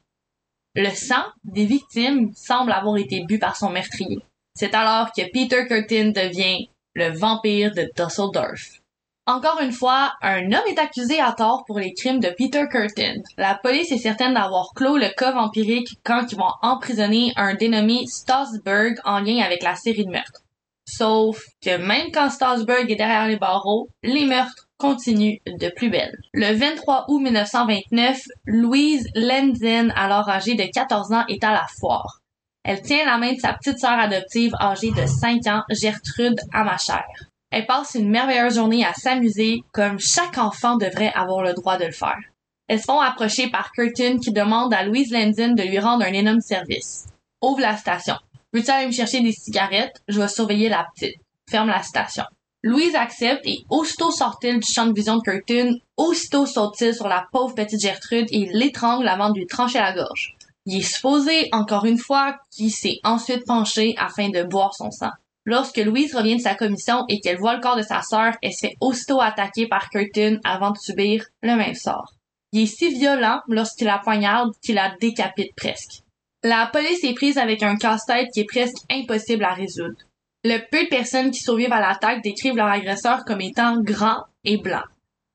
Le 0.75 0.89
sang 0.89 1.23
des 1.45 1.67
victimes 1.67 2.33
semble 2.35 2.73
avoir 2.73 2.97
été 2.97 3.27
bu 3.29 3.39
par 3.39 3.57
son 3.57 3.69
meurtrier. 3.69 4.21
C'est 4.55 4.75
alors 4.75 5.13
que 5.13 5.21
Peter 5.31 5.67
Curtin 5.69 6.13
devient 6.13 6.71
le 6.95 7.11
vampire 7.11 7.75
de 7.75 7.91
Dusseldorf. 7.95 8.81
Encore 9.27 9.61
une 9.61 9.73
fois, 9.73 10.15
un 10.23 10.47
homme 10.47 10.67
est 10.67 10.79
accusé 10.79 11.21
à 11.21 11.33
tort 11.33 11.65
pour 11.67 11.79
les 11.79 11.93
crimes 11.93 12.21
de 12.21 12.31
Peter 12.31 12.65
Curtin. 12.71 13.21
La 13.37 13.57
police 13.63 13.93
est 13.93 13.99
certaine 13.99 14.33
d'avoir 14.33 14.69
clos 14.75 14.97
le 14.97 15.15
cas 15.15 15.33
vampirique 15.33 15.99
quand 16.05 16.25
ils 16.33 16.39
vont 16.39 16.53
emprisonner 16.63 17.35
un 17.37 17.53
dénommé 17.55 18.07
Stasberg 18.07 18.97
en 19.05 19.21
lien 19.21 19.45
avec 19.45 19.63
la 19.63 19.75
série 19.75 20.07
de 20.07 20.11
meurtres. 20.11 20.41
Sauf 20.87 21.43
que 21.63 21.77
même 21.77 22.11
quand 22.13 22.31
Stasberg 22.31 22.91
est 22.91 22.97
derrière 22.97 23.29
les 23.29 23.37
barreaux, 23.37 23.91
les 24.03 24.25
meurtres 24.25 24.63
continuent 24.79 25.39
de 25.47 25.71
plus 25.75 25.91
belle. 25.91 26.17
Le 26.33 26.55
23 26.55 27.07
août 27.09 27.21
1929, 27.21 28.19
Louise 28.47 29.09
Lenzen, 29.15 29.93
alors 29.97 30.29
âgée 30.29 30.55
de 30.55 30.65
14 30.65 31.13
ans, 31.13 31.25
est 31.29 31.45
à 31.45 31.53
la 31.53 31.67
foire. 31.81 32.21
Elle 32.65 32.81
tient 32.81 33.05
la 33.05 33.19
main 33.19 33.33
de 33.33 33.39
sa 33.39 33.53
petite 33.53 33.79
sœur 33.79 33.99
adoptive 33.99 34.55
âgée 34.61 34.91
de 34.91 35.07
5 35.07 35.47
ans, 35.47 35.63
Gertrude 35.71 36.41
Amachère. 36.53 37.05
Elle 37.51 37.67
passe 37.67 37.95
une 37.95 38.11
merveilleuse 38.11 38.57
journée 38.57 38.85
à 38.85 38.95
s'amuser 38.95 39.61
comme 39.73 39.99
chaque 40.01 40.39
enfant 40.39 40.77
devrait 40.77 41.13
avoir 41.15 41.43
le 41.43 41.53
droit 41.53 41.77
de 41.77 41.85
le 41.85 41.93
faire. 41.93 42.19
Elles 42.67 42.81
se 42.81 42.85
font 42.85 43.01
approcher 43.01 43.51
par 43.51 43.71
Curtin 43.73 44.19
qui 44.19 44.33
demande 44.33 44.73
à 44.73 44.85
Louise 44.85 45.13
Lendin 45.13 45.53
de 45.53 45.63
lui 45.63 45.79
rendre 45.79 46.05
un 46.05 46.13
énorme 46.13 46.41
service. 46.41 47.07
Ouvre 47.43 47.61
la 47.61 47.77
station. 47.77 48.17
Veux-tu 48.55 48.71
aller 48.71 48.87
me 48.87 48.93
chercher 48.93 49.21
des 49.21 49.33
cigarettes? 49.33 50.03
Je 50.09 50.21
vais 50.21 50.29
surveiller 50.29 50.69
la 50.69 50.87
petite. 50.95 51.21
Ferme 51.51 51.69
la 51.69 51.83
station. 51.83 52.25
Louise 52.66 52.94
accepte 52.94 53.42
et 53.44 53.66
aussitôt 53.68 54.11
sort-il 54.11 54.59
du 54.59 54.66
champ 54.66 54.87
de 54.87 54.94
vision 54.94 55.18
de 55.18 55.20
Curtin, 55.20 55.74
aussitôt 55.98 56.46
saute-t-il 56.46 56.94
sur 56.94 57.09
la 57.09 57.27
pauvre 57.31 57.55
petite 57.55 57.83
Gertrude 57.83 58.27
et 58.31 58.48
l'étrangle 58.55 59.07
avant 59.07 59.29
de 59.29 59.38
lui 59.38 59.46
trancher 59.46 59.81
la 59.81 59.92
gorge. 59.92 60.35
Il 60.64 60.79
est 60.79 60.94
supposé, 60.94 61.50
encore 61.53 61.85
une 61.85 61.98
fois, 61.98 62.38
qu'il 62.50 62.70
s'est 62.70 63.00
ensuite 63.05 63.44
penché 63.44 63.94
afin 63.98 64.31
de 64.31 64.42
boire 64.44 64.72
son 64.74 64.90
sang. 64.90 65.11
Lorsque 65.44 65.77
Louise 65.77 66.16
revient 66.16 66.37
de 66.37 66.40
sa 66.40 66.55
commission 66.55 67.05
et 67.11 67.20
qu'elle 67.20 67.37
voit 67.37 67.55
le 67.55 67.61
corps 67.61 67.77
de 67.77 67.83
sa 67.83 68.00
sœur, 68.00 68.33
elle 68.40 68.55
se 68.55 68.61
fait 68.61 68.77
aussitôt 68.81 69.20
attaquer 69.20 69.68
par 69.68 69.90
Curtin 69.90 70.38
avant 70.42 70.70
de 70.70 70.79
subir 70.79 71.22
le 71.42 71.57
même 71.57 71.74
sort. 71.74 72.14
Il 72.53 72.62
est 72.62 72.66
si 72.66 72.88
violent 72.88 73.42
lorsqu'il 73.46 73.88
la 73.88 73.98
poignarde 73.98 74.55
qu'il 74.62 74.77
la 74.77 74.96
décapite 74.98 75.55
presque. 75.55 76.00
La 76.42 76.70
police 76.72 77.05
est 77.05 77.12
prise 77.12 77.37
avec 77.37 77.62
un 77.62 77.77
casse-tête 77.77 78.29
qui 78.33 78.40
est 78.40 78.48
presque 78.48 78.79
impossible 78.90 79.44
à 79.44 79.53
résoudre. 79.53 79.98
Le 80.47 80.59
peu 80.71 80.85
de 80.85 80.89
personnes 80.91 81.31
qui 81.31 81.41
survivent 81.41 81.73
à 81.73 81.81
l'attaque 81.81 82.23
décrivent 82.23 82.57
leur 82.57 82.67
agresseur 82.67 83.25
comme 83.25 83.41
étant 83.41 83.81
grand 83.81 84.25
et 84.45 84.59
blanc. 84.59 84.83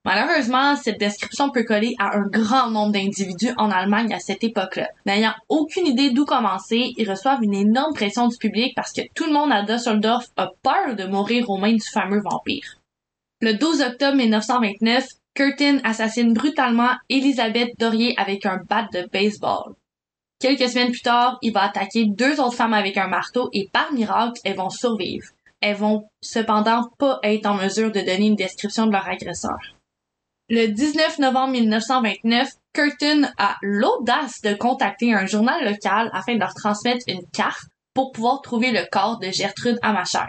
Malheureusement, 0.05 0.75
cette 0.75 0.99
description 0.99 1.49
peut 1.49 1.63
coller 1.63 1.95
à 1.97 2.15
un 2.15 2.27
grand 2.27 2.69
nombre 2.69 2.93
d'individus 2.93 3.53
en 3.57 3.71
Allemagne 3.71 4.13
à 4.13 4.19
cette 4.19 4.43
époque-là. 4.43 4.87
N'ayant 5.07 5.33
aucune 5.49 5.87
idée 5.87 6.11
d'où 6.11 6.25
commencer, 6.25 6.93
ils 6.95 7.09
reçoivent 7.09 7.43
une 7.43 7.55
énorme 7.55 7.93
pression 7.95 8.27
du 8.27 8.37
public 8.37 8.73
parce 8.75 8.93
que 8.93 9.01
tout 9.15 9.25
le 9.25 9.33
monde 9.33 9.51
à 9.51 9.63
Düsseldorf 9.63 10.25
a 10.37 10.51
peur 10.61 10.95
de 10.95 11.05
mourir 11.05 11.49
aux 11.49 11.57
mains 11.57 11.73
du 11.73 11.89
fameux 11.91 12.21
vampire. 12.21 12.77
Le 13.41 13.53
12 13.53 13.81
octobre 13.81 14.15
1929, 14.15 15.05
Curtin 15.33 15.79
assassine 15.83 16.33
brutalement 16.33 16.91
Elisabeth 17.09 17.71
Dorier 17.79 18.13
avec 18.17 18.45
un 18.45 18.59
bat 18.69 18.87
de 18.93 19.07
baseball. 19.11 19.73
Quelques 20.39 20.69
semaines 20.69 20.91
plus 20.91 21.01
tard, 21.01 21.37
il 21.41 21.51
va 21.51 21.63
attaquer 21.63 22.05
deux 22.05 22.39
autres 22.39 22.55
femmes 22.55 22.73
avec 22.73 22.95
un 22.97 23.07
marteau 23.07 23.49
et 23.51 23.67
par 23.71 23.91
miracle, 23.91 24.39
elles 24.45 24.55
vont 24.55 24.69
survivre. 24.69 25.27
Elles 25.59 25.75
vont 25.75 26.07
cependant 26.21 26.89
pas 26.97 27.19
être 27.23 27.45
en 27.45 27.55
mesure 27.55 27.91
de 27.91 27.99
donner 27.99 28.27
une 28.27 28.37
description 28.37 28.85
de 28.87 28.93
leur 28.93 29.07
agresseur. 29.07 29.57
Le 30.47 30.67
19 30.67 31.19
novembre 31.19 31.51
1929, 31.51 32.49
Curtin 32.73 33.29
a 33.37 33.57
l'audace 33.61 34.41
de 34.41 34.53
contacter 34.53 35.13
un 35.13 35.25
journal 35.25 35.63
local 35.69 36.09
afin 36.13 36.35
de 36.35 36.39
leur 36.39 36.53
transmettre 36.53 37.03
une 37.07 37.27
carte 37.33 37.65
pour 37.93 38.13
pouvoir 38.13 38.41
trouver 38.41 38.71
le 38.71 38.87
corps 38.89 39.19
de 39.19 39.29
Gertrude 39.31 39.77
Amacher. 39.81 40.25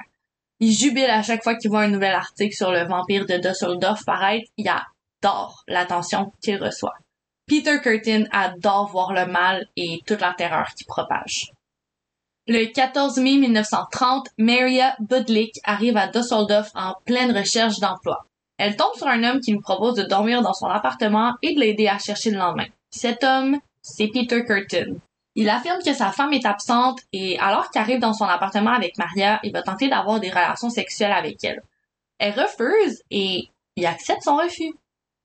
Il 0.59 0.73
jubile 0.73 1.09
à 1.09 1.23
chaque 1.23 1.45
fois 1.45 1.55
qu'il 1.55 1.71
voit 1.71 1.83
un 1.83 1.89
nouvel 1.89 2.13
article 2.13 2.55
sur 2.55 2.73
le 2.73 2.85
vampire 2.87 3.27
de 3.27 3.39
Dusseldorf 3.39 4.05
paraître. 4.05 4.47
Il 4.57 4.69
adore 4.69 5.63
l'attention 5.69 6.33
qu'il 6.43 6.63
reçoit. 6.63 6.97
Peter 7.51 7.81
Curtin 7.83 8.27
adore 8.31 8.87
voir 8.93 9.13
le 9.13 9.27
mal 9.27 9.67
et 9.77 10.03
toute 10.07 10.21
la 10.21 10.33
terreur 10.35 10.69
qui 10.77 10.85
propage. 10.85 11.51
Le 12.47 12.67
14 12.67 13.19
mai 13.19 13.39
1930, 13.39 14.29
Maria 14.39 14.95
Budlik 15.01 15.59
arrive 15.65 15.97
à 15.97 16.07
Dusseldorf 16.07 16.71
en 16.77 16.95
pleine 17.05 17.37
recherche 17.37 17.81
d'emploi. 17.81 18.25
Elle 18.57 18.77
tombe 18.77 18.95
sur 18.95 19.09
un 19.09 19.25
homme 19.25 19.41
qui 19.41 19.51
lui 19.51 19.59
propose 19.59 19.95
de 19.95 20.05
dormir 20.05 20.43
dans 20.43 20.53
son 20.53 20.67
appartement 20.67 21.35
et 21.43 21.57
de 21.57 21.59
l'aider 21.59 21.89
à 21.89 21.99
chercher 21.99 22.31
le 22.31 22.39
lendemain. 22.39 22.69
Cet 22.93 23.25
homme, 23.25 23.59
c'est 23.83 24.07
Peter 24.07 24.45
Curtin. 24.45 24.99
Il 25.35 25.51
affirme 25.51 25.83
que 25.85 25.93
sa 25.93 26.13
femme 26.13 26.33
est 26.33 26.47
absente 26.47 27.01
et 27.13 27.37
alors 27.41 27.69
qu'il 27.73 27.81
arrive 27.81 27.99
dans 27.99 28.15
son 28.15 28.27
appartement 28.27 28.75
avec 28.75 28.97
Maria, 28.97 29.41
il 29.43 29.53
va 29.53 29.63
tenter 29.63 29.89
d'avoir 29.89 30.21
des 30.21 30.31
relations 30.31 30.71
sexuelles 30.71 31.11
avec 31.11 31.43
elle. 31.43 31.65
Elle 32.21 32.39
refuse 32.39 33.03
et 33.11 33.49
il 33.75 33.87
accepte 33.87 34.23
son 34.23 34.37
refus. 34.37 34.73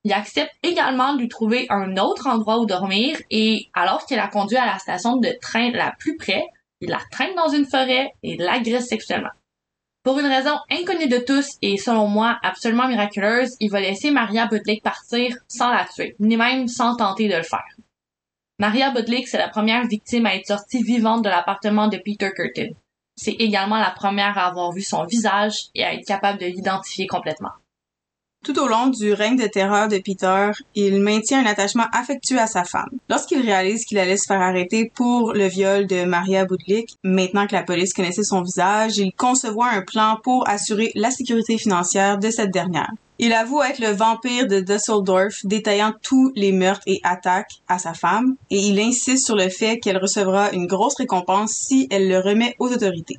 Il 0.06 0.14
accepte 0.14 0.54
également 0.62 1.16
de 1.16 1.22
lui 1.22 1.28
trouver 1.28 1.66
un 1.72 1.98
autre 1.98 2.28
endroit 2.28 2.60
où 2.60 2.68
dormir 2.68 3.18
et 3.32 3.70
alors 3.74 4.06
qu'il 4.06 4.18
la 4.18 4.28
conduit 4.28 4.56
à 4.56 4.68
la 4.68 4.78
station 4.78 5.18
de 5.18 5.30
train 5.42 5.72
la 5.72 5.94
plus 5.98 6.16
près, 6.16 6.46
il 6.80 6.90
la 6.90 7.00
traîne 7.12 7.34
dans 7.36 7.50
une 7.50 7.66
forêt 7.66 8.14
et 8.22 8.38
l'agresse 8.38 8.88
sexuellement. 8.88 9.32
Pour 10.04 10.20
une 10.20 10.28
raison 10.28 10.60
inconnue 10.70 11.08
de 11.08 11.18
tous 11.18 11.58
et 11.64 11.78
selon 11.78 12.08
moi 12.08 12.38
absolument 12.44 12.88
miraculeuse, 12.88 13.56
il 13.60 13.72
va 13.72 13.82
laisser 13.82 14.12
Maria 14.12 14.46
Budlik 14.46 14.84
partir 14.84 15.36
sans 15.48 15.72
la 15.72 15.86
tuer, 15.86 16.16
ni 16.20 16.38
même 16.38 16.68
sans 16.68 16.96
tenter 16.96 17.28
de 17.28 17.38
le 17.38 17.42
faire. 17.42 17.66
Maria 18.60 18.92
Budlik, 18.92 19.28
c'est 19.28 19.40
la 19.40 19.50
première 19.50 19.88
victime 19.88 20.28
à 20.28 20.36
être 20.36 20.46
sortie 20.46 20.84
vivante 20.84 21.24
de 21.24 21.30
l'appartement 21.30 21.88
de 21.88 21.98
Peter 21.98 22.30
Curtin. 22.36 22.76
C'est 23.16 23.32
également 23.40 23.80
la 23.80 23.90
première 23.90 24.38
à 24.38 24.50
avoir 24.50 24.72
vu 24.72 24.84
son 24.84 25.04
visage 25.06 25.70
et 25.74 25.84
à 25.84 25.96
être 25.96 26.06
capable 26.06 26.40
de 26.40 26.46
l'identifier 26.46 27.08
complètement. 27.08 27.54
Tout 28.46 28.60
au 28.60 28.68
long 28.68 28.90
du 28.90 29.12
règne 29.12 29.38
de 29.38 29.48
terreur 29.48 29.88
de 29.88 29.98
Peter, 29.98 30.52
il 30.76 31.02
maintient 31.02 31.44
un 31.44 31.50
attachement 31.50 31.88
affectueux 31.92 32.38
à 32.38 32.46
sa 32.46 32.64
femme. 32.64 32.92
Lorsqu'il 33.10 33.42
réalise 33.42 33.86
qu'il 33.86 33.98
allait 33.98 34.18
se 34.18 34.28
faire 34.28 34.40
arrêter 34.40 34.92
pour 34.94 35.34
le 35.34 35.48
viol 35.48 35.88
de 35.88 36.06
Maria 36.06 36.46
Budlik, 36.46 36.92
maintenant 37.04 37.48
que 37.48 37.56
la 37.56 37.64
police 37.64 37.92
connaissait 37.92 38.22
son 38.22 38.44
visage, 38.44 39.00
il 39.00 39.14
concevoit 39.14 39.72
un 39.72 39.82
plan 39.82 40.20
pour 40.24 40.48
assurer 40.48 40.92
la 40.94 41.10
sécurité 41.10 41.58
financière 41.58 42.20
de 42.20 42.30
cette 42.30 42.52
dernière. 42.52 42.92
Il 43.18 43.34
avoue 43.34 43.64
être 43.64 43.80
le 43.80 43.96
vampire 43.96 44.46
de 44.46 44.60
Dusseldorf, 44.60 45.34
détaillant 45.46 45.94
tous 46.04 46.32
les 46.36 46.52
meurtres 46.52 46.84
et 46.86 47.00
attaques 47.04 47.64
à 47.68 47.80
sa 47.80 47.96
femme, 47.96 48.36
et 48.52 48.60
il 48.60 48.80
insiste 48.80 49.26
sur 49.26 49.36
le 49.36 49.50
fait 49.50 49.80
qu'elle 49.80 49.98
recevra 49.98 50.52
une 50.52 50.68
grosse 50.68 50.98
récompense 50.98 51.52
si 51.52 51.88
elle 51.90 52.08
le 52.08 52.20
remet 52.20 52.56
aux 52.60 52.72
autorités. 52.72 53.18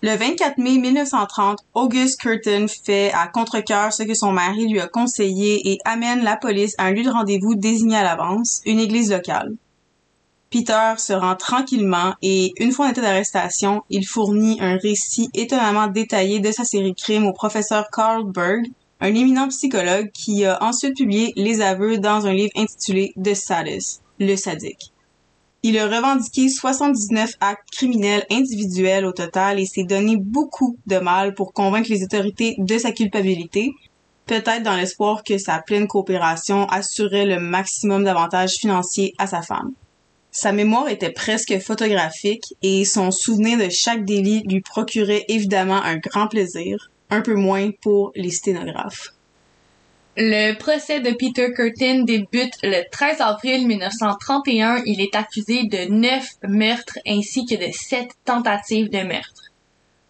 Le 0.00 0.14
24 0.14 0.58
mai 0.58 0.78
1930, 0.78 1.58
August 1.74 2.20
Curtin 2.20 2.66
fait 2.68 3.10
à 3.12 3.26
contre-cœur 3.26 3.92
ce 3.92 4.04
que 4.04 4.14
son 4.14 4.30
mari 4.30 4.68
lui 4.68 4.78
a 4.78 4.86
conseillé 4.86 5.72
et 5.72 5.78
amène 5.84 6.22
la 6.22 6.36
police 6.36 6.76
à 6.78 6.84
un 6.84 6.92
lieu 6.92 7.02
de 7.02 7.10
rendez-vous 7.10 7.56
désigné 7.56 7.96
à 7.96 8.04
l'avance, 8.04 8.60
une 8.64 8.78
église 8.78 9.10
locale. 9.10 9.56
Peter 10.50 10.92
se 10.98 11.12
rend 11.12 11.34
tranquillement 11.34 12.14
et, 12.22 12.52
une 12.60 12.70
fois 12.70 12.86
en 12.86 12.90
état 12.90 13.00
d'arrestation, 13.00 13.82
il 13.90 14.06
fournit 14.06 14.58
un 14.60 14.76
récit 14.76 15.30
étonnamment 15.34 15.88
détaillé 15.88 16.38
de 16.38 16.52
sa 16.52 16.62
série 16.62 16.92
de 16.92 16.96
crimes 16.96 17.26
au 17.26 17.32
professeur 17.32 17.88
Carl 17.90 18.22
Berg, 18.30 18.66
un 19.00 19.08
éminent 19.08 19.48
psychologue 19.48 20.12
qui 20.12 20.44
a 20.44 20.62
ensuite 20.62 20.96
publié 20.96 21.32
les 21.34 21.60
aveux 21.60 21.98
dans 21.98 22.24
un 22.24 22.32
livre 22.32 22.52
intitulé 22.56 23.12
The 23.20 23.34
Sadist, 23.34 24.00
le 24.20 24.36
sadique. 24.36 24.92
Il 25.64 25.76
a 25.76 25.86
revendiqué 25.88 26.48
79 26.48 27.32
actes 27.40 27.68
criminels 27.72 28.24
individuels 28.30 29.04
au 29.04 29.12
total 29.12 29.58
et 29.58 29.66
s'est 29.66 29.82
donné 29.82 30.16
beaucoup 30.16 30.78
de 30.86 30.98
mal 30.98 31.34
pour 31.34 31.52
convaincre 31.52 31.90
les 31.90 32.04
autorités 32.04 32.54
de 32.58 32.78
sa 32.78 32.92
culpabilité, 32.92 33.72
peut-être 34.26 34.62
dans 34.62 34.76
l'espoir 34.76 35.24
que 35.24 35.36
sa 35.36 35.60
pleine 35.60 35.88
coopération 35.88 36.66
assurerait 36.66 37.26
le 37.26 37.40
maximum 37.40 38.04
d'avantages 38.04 38.54
financiers 38.60 39.14
à 39.18 39.26
sa 39.26 39.42
femme. 39.42 39.72
Sa 40.30 40.52
mémoire 40.52 40.88
était 40.88 41.10
presque 41.10 41.58
photographique 41.58 42.54
et 42.62 42.84
son 42.84 43.10
souvenir 43.10 43.58
de 43.58 43.68
chaque 43.68 44.04
délit 44.04 44.44
lui 44.46 44.60
procurait 44.60 45.24
évidemment 45.26 45.82
un 45.82 45.96
grand 45.96 46.28
plaisir, 46.28 46.92
un 47.10 47.20
peu 47.20 47.34
moins 47.34 47.70
pour 47.82 48.12
les 48.14 48.30
sténographes. 48.30 49.08
Le 50.20 50.58
procès 50.58 50.98
de 50.98 51.12
Peter 51.12 51.52
Curtin 51.52 52.02
débute 52.02 52.54
le 52.64 52.82
13 52.90 53.20
avril 53.20 53.68
1931. 53.68 54.82
Il 54.84 55.00
est 55.00 55.14
accusé 55.14 55.62
de 55.68 55.92
neuf 55.92 56.30
meurtres 56.42 56.98
ainsi 57.06 57.46
que 57.46 57.54
de 57.54 57.70
sept 57.70 58.10
tentatives 58.24 58.90
de 58.90 59.06
meurtre. 59.06 59.52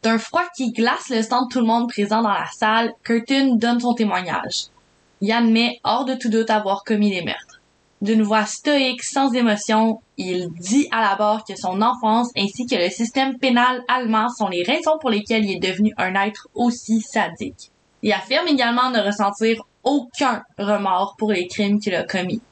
D'un 0.02 0.16
froid 0.16 0.46
qui 0.56 0.72
glace 0.72 1.10
le 1.10 1.20
sang 1.20 1.42
de 1.42 1.48
tout 1.50 1.60
le 1.60 1.66
monde 1.66 1.90
présent 1.90 2.22
dans 2.22 2.32
la 2.32 2.46
salle, 2.56 2.94
Curtin 3.04 3.56
donne 3.56 3.80
son 3.80 3.92
témoignage. 3.92 4.68
Il 5.20 5.30
admet 5.30 5.78
hors 5.84 6.06
de 6.06 6.14
tout 6.14 6.30
doute 6.30 6.48
avoir 6.48 6.84
commis 6.84 7.10
les 7.10 7.22
meurtres. 7.22 7.60
D'une 8.00 8.22
voix 8.22 8.46
stoïque, 8.46 9.02
sans 9.02 9.34
émotion, 9.34 10.00
il 10.16 10.48
dit 10.58 10.88
à 10.90 11.02
la 11.02 11.16
barre 11.16 11.44
que 11.44 11.54
son 11.54 11.82
enfance 11.82 12.30
ainsi 12.34 12.64
que 12.64 12.76
le 12.76 12.88
système 12.88 13.36
pénal 13.36 13.82
allemand 13.88 14.30
sont 14.30 14.48
les 14.48 14.62
raisons 14.62 14.96
pour 15.02 15.10
lesquelles 15.10 15.44
il 15.44 15.56
est 15.56 15.70
devenu 15.70 15.92
un 15.98 16.14
être 16.14 16.48
aussi 16.54 17.02
sadique. 17.02 17.72
Il 18.02 18.12
affirme 18.12 18.48
également 18.48 18.90
ne 18.90 19.00
ressentir 19.00 19.64
aucun 19.88 20.42
remords 20.58 21.16
pour 21.18 21.32
les 21.32 21.48
crimes 21.48 21.80
qu'il 21.80 21.94
a 21.94 22.04
commis. 22.04 22.42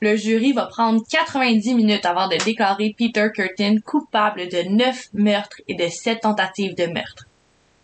Le 0.00 0.16
jury 0.16 0.52
va 0.52 0.66
prendre 0.66 1.02
90 1.10 1.74
minutes 1.74 2.04
avant 2.04 2.28
de 2.28 2.36
déclarer 2.44 2.94
Peter 2.96 3.28
Curtin 3.34 3.78
coupable 3.80 4.48
de 4.48 4.68
9 4.68 5.08
meurtres 5.14 5.62
et 5.66 5.74
de 5.74 5.88
7 5.88 6.20
tentatives 6.20 6.76
de 6.76 6.86
meurtre. 6.86 7.24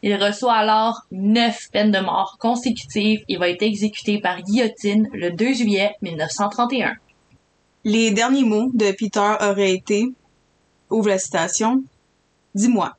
Il 0.02 0.14
reçoit 0.16 0.54
alors 0.54 1.00
9 1.12 1.70
peines 1.72 1.90
de 1.90 2.00
mort 2.00 2.36
consécutives 2.38 3.24
et 3.28 3.36
va 3.38 3.48
être 3.48 3.62
exécuté 3.62 4.18
par 4.18 4.42
guillotine 4.42 5.08
le 5.12 5.30
2 5.30 5.54
juillet 5.54 5.94
1931. 6.02 6.94
Les 7.84 8.10
derniers 8.10 8.44
mots 8.44 8.70
de 8.74 8.92
Peter 8.92 9.36
auraient 9.40 9.72
été, 9.72 10.06
ouvre 10.90 11.08
la 11.08 11.18
citation, 11.18 11.82
Dis-moi, 12.54 12.96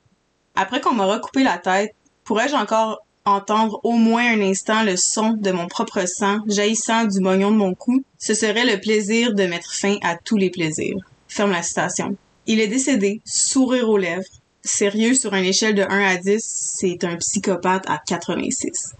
après 0.55 0.79
qu'on 0.79 0.93
m'aura 0.93 1.19
coupé 1.19 1.43
la 1.43 1.57
tête, 1.57 1.93
pourrais-je 2.23 2.55
encore 2.55 2.99
entendre 3.31 3.79
au 3.83 3.93
moins 3.93 4.33
un 4.33 4.41
instant 4.41 4.83
le 4.83 4.95
son 4.97 5.31
de 5.31 5.51
mon 5.51 5.67
propre 5.67 6.07
sang 6.07 6.39
jaillissant 6.47 7.05
du 7.05 7.19
mognon 7.19 7.51
de 7.51 7.57
mon 7.57 7.73
cou, 7.73 8.03
ce 8.19 8.33
serait 8.33 8.65
le 8.65 8.79
plaisir 8.79 9.33
de 9.33 9.45
mettre 9.45 9.73
fin 9.73 9.97
à 10.03 10.15
tous 10.15 10.37
les 10.37 10.49
plaisirs. 10.49 10.97
Ferme 11.27 11.51
la 11.51 11.63
citation. 11.63 12.15
Il 12.47 12.59
est 12.59 12.67
décédé, 12.67 13.21
sourire 13.25 13.89
aux 13.89 13.97
lèvres. 13.97 14.23
Sérieux 14.63 15.15
sur 15.15 15.33
une 15.33 15.45
échelle 15.45 15.75
de 15.75 15.83
1 15.83 15.87
à 15.87 16.17
10, 16.17 16.39
c'est 16.79 17.03
un 17.03 17.15
psychopathe 17.17 17.85
à 17.87 17.99
86. 18.05 18.93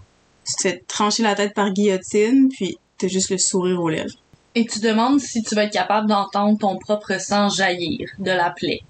Tu 0.44 0.54
te 0.54 0.60
fais 0.62 0.82
trancher 0.88 1.22
la 1.22 1.34
tête 1.34 1.54
par 1.54 1.72
guillotine, 1.72 2.48
puis 2.48 2.78
t'as 2.98 3.08
juste 3.08 3.30
le 3.30 3.38
sourire 3.38 3.80
aux 3.80 3.88
lèvres. 3.88 4.16
Et 4.54 4.66
tu 4.66 4.80
demandes 4.80 5.20
si 5.20 5.42
tu 5.42 5.54
vas 5.54 5.64
être 5.64 5.72
capable 5.72 6.08
d'entendre 6.08 6.58
ton 6.58 6.78
propre 6.78 7.20
sang 7.20 7.48
jaillir 7.48 8.08
de 8.18 8.30
la 8.30 8.50
plaie. 8.50 8.80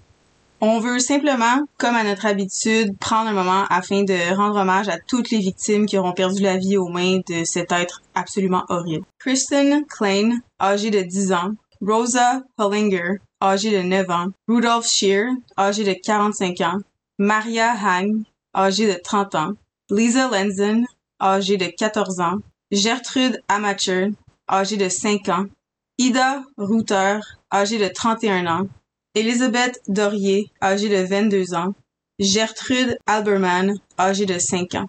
On 0.65 0.79
veut 0.79 1.01
simplement, 1.01 1.67
comme 1.77 1.97
à 1.97 2.05
notre 2.05 2.25
habitude, 2.25 2.97
prendre 3.01 3.29
un 3.29 3.33
moment 3.33 3.65
afin 3.69 4.05
de 4.05 4.37
rendre 4.37 4.61
hommage 4.61 4.89
à 4.89 4.97
toutes 4.97 5.31
les 5.31 5.41
victimes 5.41 5.87
qui 5.87 5.99
auront 5.99 6.13
perdu 6.13 6.41
la 6.41 6.57
vie 6.57 6.77
aux 6.77 6.87
mains 6.87 7.19
de 7.29 7.43
cet 7.43 7.73
être 7.73 8.01
absolument 8.15 8.63
horrible. 8.69 9.05
Kristen 9.19 9.85
Klein, 9.87 10.39
âgée 10.61 10.91
de 10.91 11.01
10 11.01 11.33
ans, 11.33 11.51
Rosa 11.85 12.45
Hollinger, 12.59 13.19
âgée 13.43 13.73
de 13.73 13.83
9 13.83 14.11
ans, 14.11 14.27
Rudolf 14.47 14.87
Scheer, 14.87 15.33
âgé 15.59 15.83
de 15.83 15.95
45 16.01 16.61
ans, 16.61 16.79
Maria 17.19 17.75
Hang, 17.75 18.23
âgée 18.55 18.87
de 18.87 19.01
30 19.03 19.35
ans. 19.35 19.53
Lisa 19.91 20.29
Lenzen, 20.29 20.87
âgée 21.21 21.57
de 21.57 21.67
14 21.67 22.21
ans. 22.21 22.39
Gertrude 22.71 23.43
Amateur, 23.49 24.11
âgée 24.49 24.77
de 24.77 24.89
5 24.89 25.29
ans. 25.29 25.47
Ida 25.99 26.45
Router, 26.57 27.19
âgée 27.53 27.79
de 27.79 27.89
31 27.89 28.47
ans. 28.47 28.69
Elisabeth 29.15 29.79
Dorier, 29.89 30.51
âgée 30.63 30.89
de 30.89 31.07
22 31.07 31.55
ans. 31.55 31.75
Gertrude 32.19 32.97
Alberman, 33.07 33.75
âgée 33.99 34.25
de 34.25 34.39
5 34.39 34.75
ans. 34.77 34.87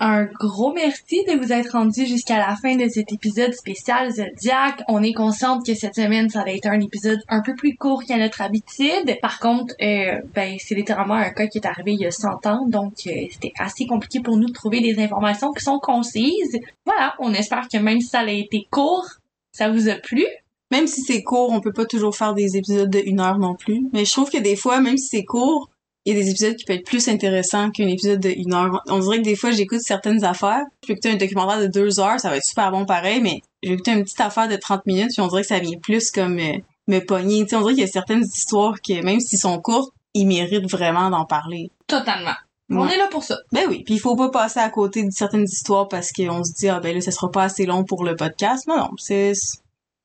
Un 0.00 0.24
gros 0.24 0.72
merci 0.72 1.24
de 1.24 1.38
vous 1.38 1.52
être 1.52 1.72
rendu 1.72 2.06
jusqu'à 2.06 2.38
la 2.38 2.56
fin 2.56 2.74
de 2.76 2.88
cet 2.88 3.12
épisode 3.12 3.52
spécial 3.52 4.10
Zodiac. 4.10 4.82
On 4.88 5.02
est 5.02 5.12
consciente 5.12 5.64
que 5.64 5.74
cette 5.74 5.94
semaine, 5.94 6.30
ça 6.30 6.42
va 6.42 6.52
être 6.52 6.66
un 6.66 6.80
épisode 6.80 7.20
un 7.28 7.42
peu 7.42 7.54
plus 7.54 7.76
court 7.76 8.02
qu'à 8.04 8.16
notre 8.16 8.40
habitude. 8.40 9.18
Par 9.20 9.38
contre, 9.38 9.74
euh, 9.82 10.20
ben, 10.34 10.56
c'est 10.58 10.74
littéralement 10.74 11.14
un 11.14 11.30
cas 11.30 11.46
qui 11.46 11.58
est 11.58 11.66
arrivé 11.66 11.92
il 11.92 12.00
y 12.00 12.06
a 12.06 12.10
100 12.10 12.46
ans, 12.46 12.66
donc 12.66 12.94
euh, 13.06 13.10
c'était 13.30 13.52
assez 13.58 13.86
compliqué 13.86 14.20
pour 14.20 14.38
nous 14.38 14.48
de 14.48 14.52
trouver 14.52 14.80
des 14.80 14.98
informations 14.98 15.52
qui 15.52 15.62
sont 15.62 15.78
concises. 15.78 16.58
Voilà, 16.86 17.14
on 17.18 17.34
espère 17.34 17.68
que 17.68 17.78
même 17.78 18.00
si 18.00 18.08
ça 18.08 18.20
a 18.20 18.30
été 18.30 18.66
court, 18.70 19.06
ça 19.52 19.68
vous 19.68 19.88
a 19.90 19.96
plu. 19.96 20.24
Même 20.70 20.86
si 20.86 21.02
c'est 21.02 21.22
court, 21.22 21.50
on 21.52 21.60
peut 21.60 21.72
pas 21.72 21.84
toujours 21.84 22.16
faire 22.16 22.34
des 22.34 22.56
épisodes 22.56 22.90
de 22.90 23.00
une 23.04 23.20
heure 23.20 23.38
non 23.38 23.54
plus. 23.54 23.86
Mais 23.92 24.04
je 24.04 24.12
trouve 24.12 24.30
que 24.30 24.38
des 24.38 24.56
fois, 24.56 24.80
même 24.80 24.96
si 24.96 25.08
c'est 25.08 25.24
court, 25.24 25.70
il 26.04 26.14
y 26.14 26.18
a 26.18 26.22
des 26.22 26.30
épisodes 26.30 26.56
qui 26.56 26.64
peuvent 26.64 26.76
être 26.76 26.86
plus 26.86 27.08
intéressants 27.08 27.70
qu'un 27.70 27.88
épisode 27.88 28.20
de 28.20 28.28
une 28.28 28.52
heure. 28.52 28.82
On 28.88 28.98
dirait 28.98 29.18
que 29.18 29.22
des 29.22 29.36
fois, 29.36 29.52
j'écoute 29.52 29.80
certaines 29.80 30.24
affaires. 30.24 30.62
Je 30.82 30.88
peux 30.88 30.92
écouter 30.92 31.10
un 31.10 31.16
documentaire 31.16 31.60
de 31.60 31.66
deux 31.66 31.98
heures, 31.98 32.20
ça 32.20 32.28
va 32.28 32.36
être 32.36 32.44
super 32.44 32.70
bon 32.70 32.84
pareil, 32.84 33.20
mais 33.22 33.40
j'ai 33.62 33.72
écouté 33.72 33.92
une 33.92 34.02
petite 34.02 34.20
affaire 34.20 34.48
de 34.48 34.56
30 34.56 34.84
minutes, 34.86 35.12
puis 35.12 35.22
on 35.22 35.28
dirait 35.28 35.42
que 35.42 35.48
ça 35.48 35.58
vient 35.58 35.78
plus 35.78 36.10
comme 36.10 36.38
euh, 36.38 36.58
me 36.88 36.98
pogner. 36.98 37.42
Tu 37.44 37.50
sais, 37.50 37.56
on 37.56 37.60
dirait 37.60 37.74
qu'il 37.74 37.84
y 37.84 37.88
a 37.88 37.90
certaines 37.90 38.24
histoires 38.24 38.76
que, 38.86 39.02
même 39.02 39.20
s'ils 39.20 39.38
sont 39.38 39.58
courtes, 39.60 39.92
ils 40.12 40.26
méritent 40.26 40.70
vraiment 40.70 41.08
d'en 41.10 41.24
parler. 41.24 41.70
Totalement. 41.86 42.34
On 42.70 42.88
est 42.88 42.96
là 42.96 43.08
pour 43.10 43.22
ça. 43.22 43.36
Ben 43.52 43.66
oui, 43.68 43.82
puis 43.84 43.94
il 43.94 44.00
faut 44.00 44.16
pas 44.16 44.30
passer 44.30 44.58
à 44.58 44.70
côté 44.70 45.04
de 45.04 45.10
certaines 45.10 45.44
histoires 45.44 45.86
parce 45.88 46.12
qu'on 46.12 46.42
se 46.44 46.52
dit 46.54 46.68
ah 46.68 46.80
ben 46.80 46.94
là 46.94 47.00
ça 47.02 47.10
sera 47.10 47.30
pas 47.30 47.44
assez 47.44 47.66
long 47.66 47.84
pour 47.84 48.04
le 48.04 48.16
podcast. 48.16 48.66
Non 48.66 48.78
non, 48.78 48.90
c'est 48.96 49.34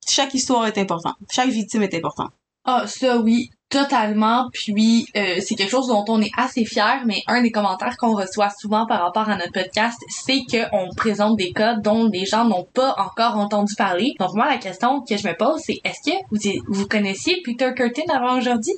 chaque 0.08 0.34
histoire 0.34 0.68
est 0.68 0.78
importante. 0.78 1.16
Chaque 1.32 1.50
victime 1.50 1.84
est 1.84 1.94
importante. 1.94 2.32
Ah, 2.66 2.86
ça 2.88 3.18
oui, 3.18 3.50
totalement. 3.70 4.50
Puis 4.54 5.08
euh, 5.16 5.40
c'est 5.40 5.56
quelque 5.56 5.72
chose 5.72 5.88
dont 5.88 6.06
on 6.08 6.22
est 6.22 6.32
assez 6.38 6.66
fier, 6.66 7.04
mais 7.06 7.22
un 7.28 7.42
des 7.42 7.52
commentaires 7.52 7.98
qu'on 7.98 8.16
reçoit 8.16 8.50
souvent 8.50 8.86
par 8.86 9.02
rapport 9.02 9.30
à 9.30 9.38
notre 9.38 9.54
podcast, 9.54 9.98
c'est 10.10 10.42
qu'on 10.50 10.90
présente 10.96 11.38
des 11.38 11.52
cas 11.52 11.76
dont 11.76 12.10
les 12.10 12.26
gens 12.26 12.46
n'ont 12.46 12.68
pas 12.74 12.96
encore 12.98 13.38
entendu 13.38 13.74
parler. 13.76 14.14
Donc 14.20 14.34
moi, 14.34 14.50
la 14.50 14.58
question 14.58 15.02
que 15.02 15.18
je 15.18 15.28
me 15.28 15.36
pose, 15.36 15.62
c'est 15.64 15.80
est-ce 15.84 16.12
que 16.12 16.18
vous, 16.32 16.64
vous 16.68 16.88
connaissiez 16.88 17.42
Peter 17.44 17.72
Curtin 17.76 18.04
avant 18.14 18.38
aujourd'hui? 18.38 18.74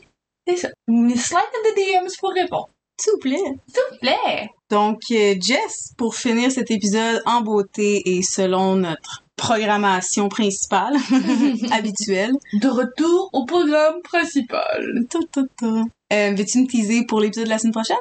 C'est 0.48 0.58
ça. 0.58 0.70
Slide 0.88 1.38
in 1.38 1.70
the 1.70 1.76
DMs 1.76 2.12
pour 2.20 2.32
répondre. 2.32 2.70
S'il 3.00 3.14
vous 3.14 3.20
plaît. 3.20 3.38
S'il 3.38 3.84
vous 3.92 3.98
plaît! 4.00 4.50
Donc 4.70 5.00
euh, 5.12 5.36
Jess, 5.42 5.94
pour 5.98 6.16
finir 6.16 6.52
cet 6.52 6.70
épisode 6.70 7.22
en 7.26 7.42
beauté 7.42 8.02
et 8.06 8.22
selon 8.22 8.76
notre 8.76 9.21
programmation 9.36 10.30
principale 10.30 10.96
habituelle, 11.72 12.34
De 12.54 12.68
retour 12.68 13.30
au 13.34 13.46
programme 13.46 14.02
principal. 14.04 14.84
ta, 15.10 15.20
ta, 15.32 15.42
ta. 15.58 15.66
Euh, 16.14 16.34
veux-tu 16.36 16.60
me 16.60 16.68
teaser 16.68 17.06
pour 17.06 17.20
l'épisode 17.20 17.46
de 17.46 17.50
la 17.50 17.58
semaine 17.58 17.74
prochaine? 17.74 17.98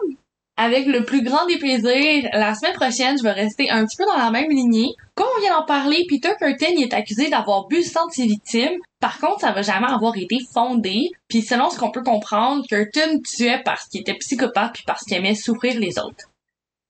Avec 0.56 0.86
le 0.86 1.04
plus 1.06 1.22
grand 1.22 1.46
des 1.46 1.56
plaisirs, 1.58 2.28
la 2.34 2.54
semaine 2.54 2.74
prochaine, 2.74 3.16
je 3.16 3.22
vais 3.22 3.32
rester 3.32 3.70
un 3.70 3.86
petit 3.86 3.96
peu 3.96 4.04
dans 4.04 4.18
la 4.18 4.30
même 4.30 4.50
lignée. 4.50 4.92
Comme 5.14 5.28
on 5.34 5.40
vient 5.40 5.56
d'en 5.56 5.64
parler, 5.64 6.04
Peter 6.06 6.32
Curtin 6.38 6.76
est 6.78 6.92
accusé 6.92 7.30
d'avoir 7.30 7.66
bu 7.66 7.78
de 7.78 7.88
ses 8.10 8.26
victimes. 8.26 8.78
Par 9.00 9.18
contre, 9.20 9.40
ça 9.40 9.52
va 9.52 9.62
jamais 9.62 9.86
avoir 9.86 10.14
été 10.18 10.36
fondé. 10.52 11.08
Puis 11.28 11.40
selon 11.40 11.70
ce 11.70 11.78
qu'on 11.78 11.90
peut 11.90 12.02
comprendre, 12.02 12.62
Curtin 12.68 13.20
tuait 13.24 13.62
parce 13.64 13.86
qu'il 13.86 14.02
était 14.02 14.14
psychopathe 14.14 14.74
puis 14.74 14.84
parce 14.86 15.04
qu'il 15.04 15.16
aimait 15.16 15.34
souffrir 15.34 15.80
les 15.80 15.98
autres. 15.98 16.26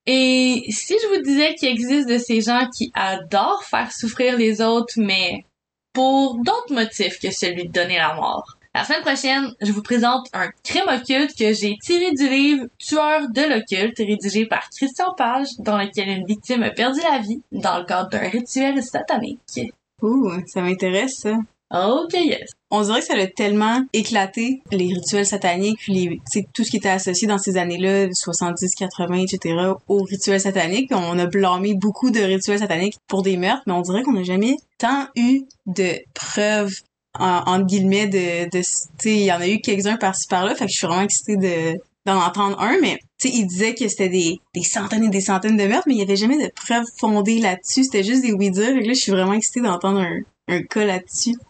Et 0.07 0.65
si 0.71 0.95
je 1.03 1.09
vous 1.09 1.23
disais 1.23 1.55
qu'il 1.55 1.69
existe 1.69 2.09
de 2.09 2.19
ces 2.19 2.41
gens 2.41 2.69
qui 2.77 2.91
adorent 2.95 3.65
faire 3.65 3.93
souffrir 3.93 4.37
les 4.37 4.61
autres, 4.61 4.95
mais 4.97 5.45
pour 5.93 6.37
d'autres 6.37 6.73
motifs 6.73 7.19
que 7.21 7.31
celui 7.31 7.69
de 7.69 7.73
donner 7.73 7.99
la 7.99 8.15
mort. 8.15 8.57
La 8.73 8.85
semaine 8.85 9.03
prochaine, 9.03 9.53
je 9.61 9.73
vous 9.73 9.83
présente 9.83 10.29
un 10.33 10.49
crime 10.63 10.89
occulte 10.89 11.37
que 11.37 11.53
j'ai 11.53 11.77
tiré 11.83 12.13
du 12.13 12.29
livre 12.29 12.67
Tueur 12.79 13.29
de 13.29 13.43
l'occulte, 13.43 13.99
rédigé 13.99 14.47
par 14.47 14.71
Christian 14.71 15.13
Page, 15.17 15.49
dans 15.59 15.77
lequel 15.77 16.09
une 16.09 16.25
victime 16.25 16.63
a 16.63 16.71
perdu 16.71 17.01
la 17.01 17.19
vie 17.19 17.43
dans 17.51 17.79
le 17.79 17.85
cadre 17.85 18.11
d'un 18.11 18.29
rituel 18.29 18.81
satanique. 18.83 19.73
Ouh, 20.03 20.31
ça 20.47 20.63
m'intéresse 20.63 21.19
ça. 21.19 21.37
Ok, 21.73 22.15
yes. 22.15 22.51
On 22.73 22.83
dirait 22.83 22.99
que 22.99 23.07
ça 23.07 23.15
a 23.15 23.27
tellement 23.29 23.85
éclaté 23.93 24.61
les 24.73 24.89
rituels 24.89 25.27
sataniques, 25.27 25.79
puis 25.79 25.93
les, 25.93 26.21
tout 26.53 26.65
ce 26.65 26.71
qui 26.71 26.79
était 26.79 26.89
associé 26.89 27.29
dans 27.29 27.39
ces 27.39 27.57
années-là, 27.57 28.09
70, 28.13 28.75
80, 28.75 29.15
etc., 29.19 29.55
aux 29.87 30.03
rituels 30.03 30.41
sataniques. 30.41 30.91
On 30.93 31.19
a 31.19 31.27
blâmé 31.27 31.75
beaucoup 31.75 32.11
de 32.11 32.21
rituels 32.21 32.59
sataniques 32.59 32.97
pour 33.07 33.23
des 33.23 33.37
meurtres, 33.37 33.63
mais 33.67 33.73
on 33.73 33.83
dirait 33.83 34.03
qu'on 34.03 34.15
n'a 34.15 34.25
jamais 34.25 34.57
tant 34.79 35.07
eu 35.15 35.43
de 35.67 35.95
preuves, 36.13 36.75
en, 37.19 37.61
guillemets, 37.61 38.09
de, 38.09 38.49
de 38.51 38.63
il 39.05 39.25
y 39.25 39.33
en 39.33 39.41
a 39.41 39.49
eu 39.49 39.61
quelques-uns 39.61 39.97
par-ci 39.97 40.27
par-là, 40.29 40.55
fait 40.57 40.67
que 40.67 40.73
je 40.73 40.77
suis 40.77 40.87
vraiment 40.87 41.03
excitée 41.03 41.37
de 41.37 41.79
d'en 42.07 42.19
entendre 42.19 42.59
un, 42.61 42.79
mais 42.81 42.97
tu 43.19 43.29
sais, 43.29 43.35
il 43.37 43.47
disait 43.47 43.75
que 43.75 43.87
c'était 43.87 44.09
des, 44.09 44.41
des 44.55 44.63
centaines 44.63 45.05
et 45.05 45.11
des 45.11 45.21
centaines 45.21 45.59
de 45.59 45.65
meurtres, 45.65 45.85
mais 45.87 45.95
il 45.95 45.99
y 45.99 46.03
avait 46.03 46.17
jamais 46.17 46.43
de 46.43 46.51
preuves 46.55 46.87
fondées 46.99 47.41
là-dessus, 47.41 47.85
c'était 47.85 48.03
juste 48.03 48.23
des 48.23 48.33
oui-dire, 48.33 48.69
fait 48.69 48.81
que 48.81 48.87
là, 48.87 48.93
je 48.95 49.01
suis 49.01 49.13
vraiment 49.13 49.35
excitée 49.35 49.61
d'entendre 49.61 50.01
un, 50.01 50.21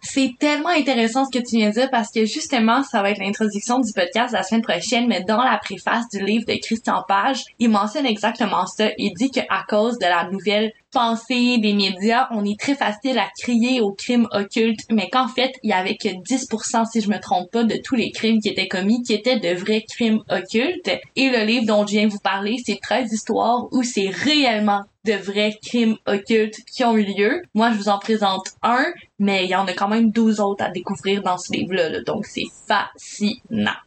C'est 0.01 0.31
tellement 0.39 0.69
intéressant 0.69 1.25
ce 1.25 1.39
que 1.39 1.45
tu 1.45 1.57
viens 1.57 1.71
de 1.71 1.75
dire 1.75 1.91
parce 1.91 2.11
que 2.11 2.25
justement, 2.25 2.83
ça 2.83 3.03
va 3.03 3.11
être 3.11 3.19
l'introduction 3.19 3.79
du 3.81 3.93
podcast 3.93 4.33
la 4.33 4.43
semaine 4.43 4.63
prochaine, 4.63 5.07
mais 5.09 5.23
dans 5.23 5.43
la 5.43 5.59
préface 5.59 6.09
du 6.13 6.25
livre 6.25 6.45
de 6.47 6.59
Christian 6.63 7.03
Page, 7.07 7.43
il 7.59 7.71
mentionne 7.71 8.07
exactement 8.07 8.67
ça. 8.67 8.89
Il 8.99 9.15
dit 9.15 9.31
que 9.31 9.41
à 9.49 9.65
cause 9.69 9.99
de 9.99 10.07
la 10.07 10.29
nouvelle 10.31 10.73
pensée 10.93 11.59
des 11.59 11.73
médias, 11.73 12.29
on 12.31 12.45
est 12.45 12.59
très 12.59 12.75
facile 12.75 13.19
à 13.19 13.29
crier 13.39 13.81
aux 13.81 13.93
crimes 13.93 14.29
occultes, 14.33 14.81
mais 14.91 15.09
qu'en 15.11 15.29
fait, 15.29 15.53
il 15.63 15.71
y 15.71 15.73
avait 15.73 15.97
que 15.97 16.09
10%, 16.09 16.91
si 16.91 17.01
je 17.01 17.09
me 17.09 17.21
trompe 17.21 17.51
pas, 17.51 17.65
de 17.65 17.77
tous 17.83 17.95
les 17.95 18.11
crimes 18.11 18.41
qui 18.41 18.49
étaient 18.49 18.69
commis 18.69 19.03
qui 19.03 19.13
étaient 19.13 19.39
de 19.39 19.55
vrais 19.55 19.83
crimes 19.89 20.23
occultes. 20.29 20.91
Et 21.17 21.31
le 21.31 21.45
livre 21.45 21.67
dont 21.67 21.87
je 21.87 21.93
viens 21.93 22.07
de 22.07 22.13
vous 22.13 22.21
parler, 22.21 22.57
c'est 22.65 22.79
13 22.81 23.13
histoires 23.13 23.67
où 23.73 23.83
c'est 23.83 24.09
réellement 24.09 24.83
de 25.05 25.15
vrais 25.15 25.59
crimes 25.63 25.97
occultes 26.07 26.59
qui 26.67 26.85
ont 26.85 26.97
eu 26.97 27.05
lieu. 27.05 27.43
Moi, 27.55 27.73
je 27.73 27.79
vous 27.79 27.89
en 27.89 27.99
présente 27.99 28.49
un, 28.63 28.87
mais 29.19 29.45
il 29.45 29.51
y 29.51 29.55
en 29.55 29.67
a 29.67 29.73
quand 29.73 29.89
même 29.89 30.11
12 30.11 30.41
autres 30.41 30.65
à 30.65 30.71
découvrir 30.71 31.23
dans 31.23 31.39
ce 31.39 31.53
livre-là, 31.53 31.89
là. 31.89 32.01
donc 32.03 32.27
c'est 32.27 32.47
fascinant. 32.67 33.79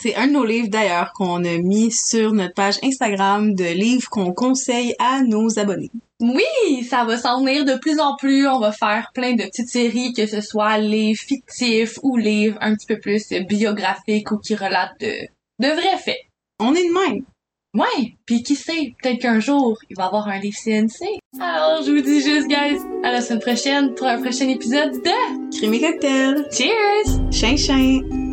C'est 0.00 0.16
un 0.16 0.26
de 0.26 0.32
nos 0.32 0.44
livres 0.44 0.68
d'ailleurs 0.68 1.12
qu'on 1.12 1.44
a 1.44 1.58
mis 1.58 1.92
sur 1.92 2.32
notre 2.32 2.54
page 2.54 2.78
Instagram 2.82 3.54
de 3.54 3.64
livres 3.64 4.08
qu'on 4.10 4.32
conseille 4.32 4.94
à 4.98 5.22
nos 5.22 5.58
abonnés. 5.58 5.90
Oui, 6.22 6.84
ça 6.84 7.04
va 7.04 7.18
s'en 7.18 7.40
venir 7.40 7.64
de 7.64 7.74
plus 7.74 7.98
en 7.98 8.16
plus. 8.16 8.46
On 8.46 8.60
va 8.60 8.70
faire 8.70 9.10
plein 9.12 9.34
de 9.34 9.42
petites 9.42 9.68
séries, 9.68 10.12
que 10.12 10.26
ce 10.26 10.40
soit 10.40 10.78
livres 10.78 11.20
fictifs 11.20 11.98
ou 12.02 12.16
livres 12.16 12.56
un 12.60 12.74
petit 12.74 12.86
peu 12.86 12.98
plus 12.98 13.28
biographiques 13.48 14.30
ou 14.30 14.38
qui 14.38 14.54
relatent 14.54 14.98
de, 15.00 15.12
de 15.58 15.68
vrais 15.68 15.98
faits. 15.98 16.20
On 16.60 16.74
est 16.74 16.88
de 16.88 16.92
même. 16.92 17.24
Ouais, 17.74 18.14
puis 18.26 18.42
qui 18.42 18.54
sait, 18.54 18.94
peut-être 19.02 19.20
qu'un 19.20 19.40
jour, 19.40 19.78
il 19.88 19.96
va 19.96 20.04
y 20.04 20.06
avoir 20.06 20.28
un 20.28 20.38
livre 20.38 20.56
CNC. 20.62 21.18
Alors, 21.40 21.82
je 21.82 21.90
vous 21.90 22.02
dis 22.02 22.20
juste, 22.20 22.46
guys, 22.46 22.78
à 23.02 23.12
la 23.12 23.20
semaine 23.22 23.40
prochaine 23.40 23.94
pour 23.94 24.06
un 24.06 24.20
prochain 24.20 24.48
épisode 24.48 24.92
de 25.02 25.56
Crime 25.56 25.74
et 25.74 25.80
cocktail. 25.80 26.46
Cheers! 26.52 27.32
Chin 27.32 27.56
chin. 27.56 28.31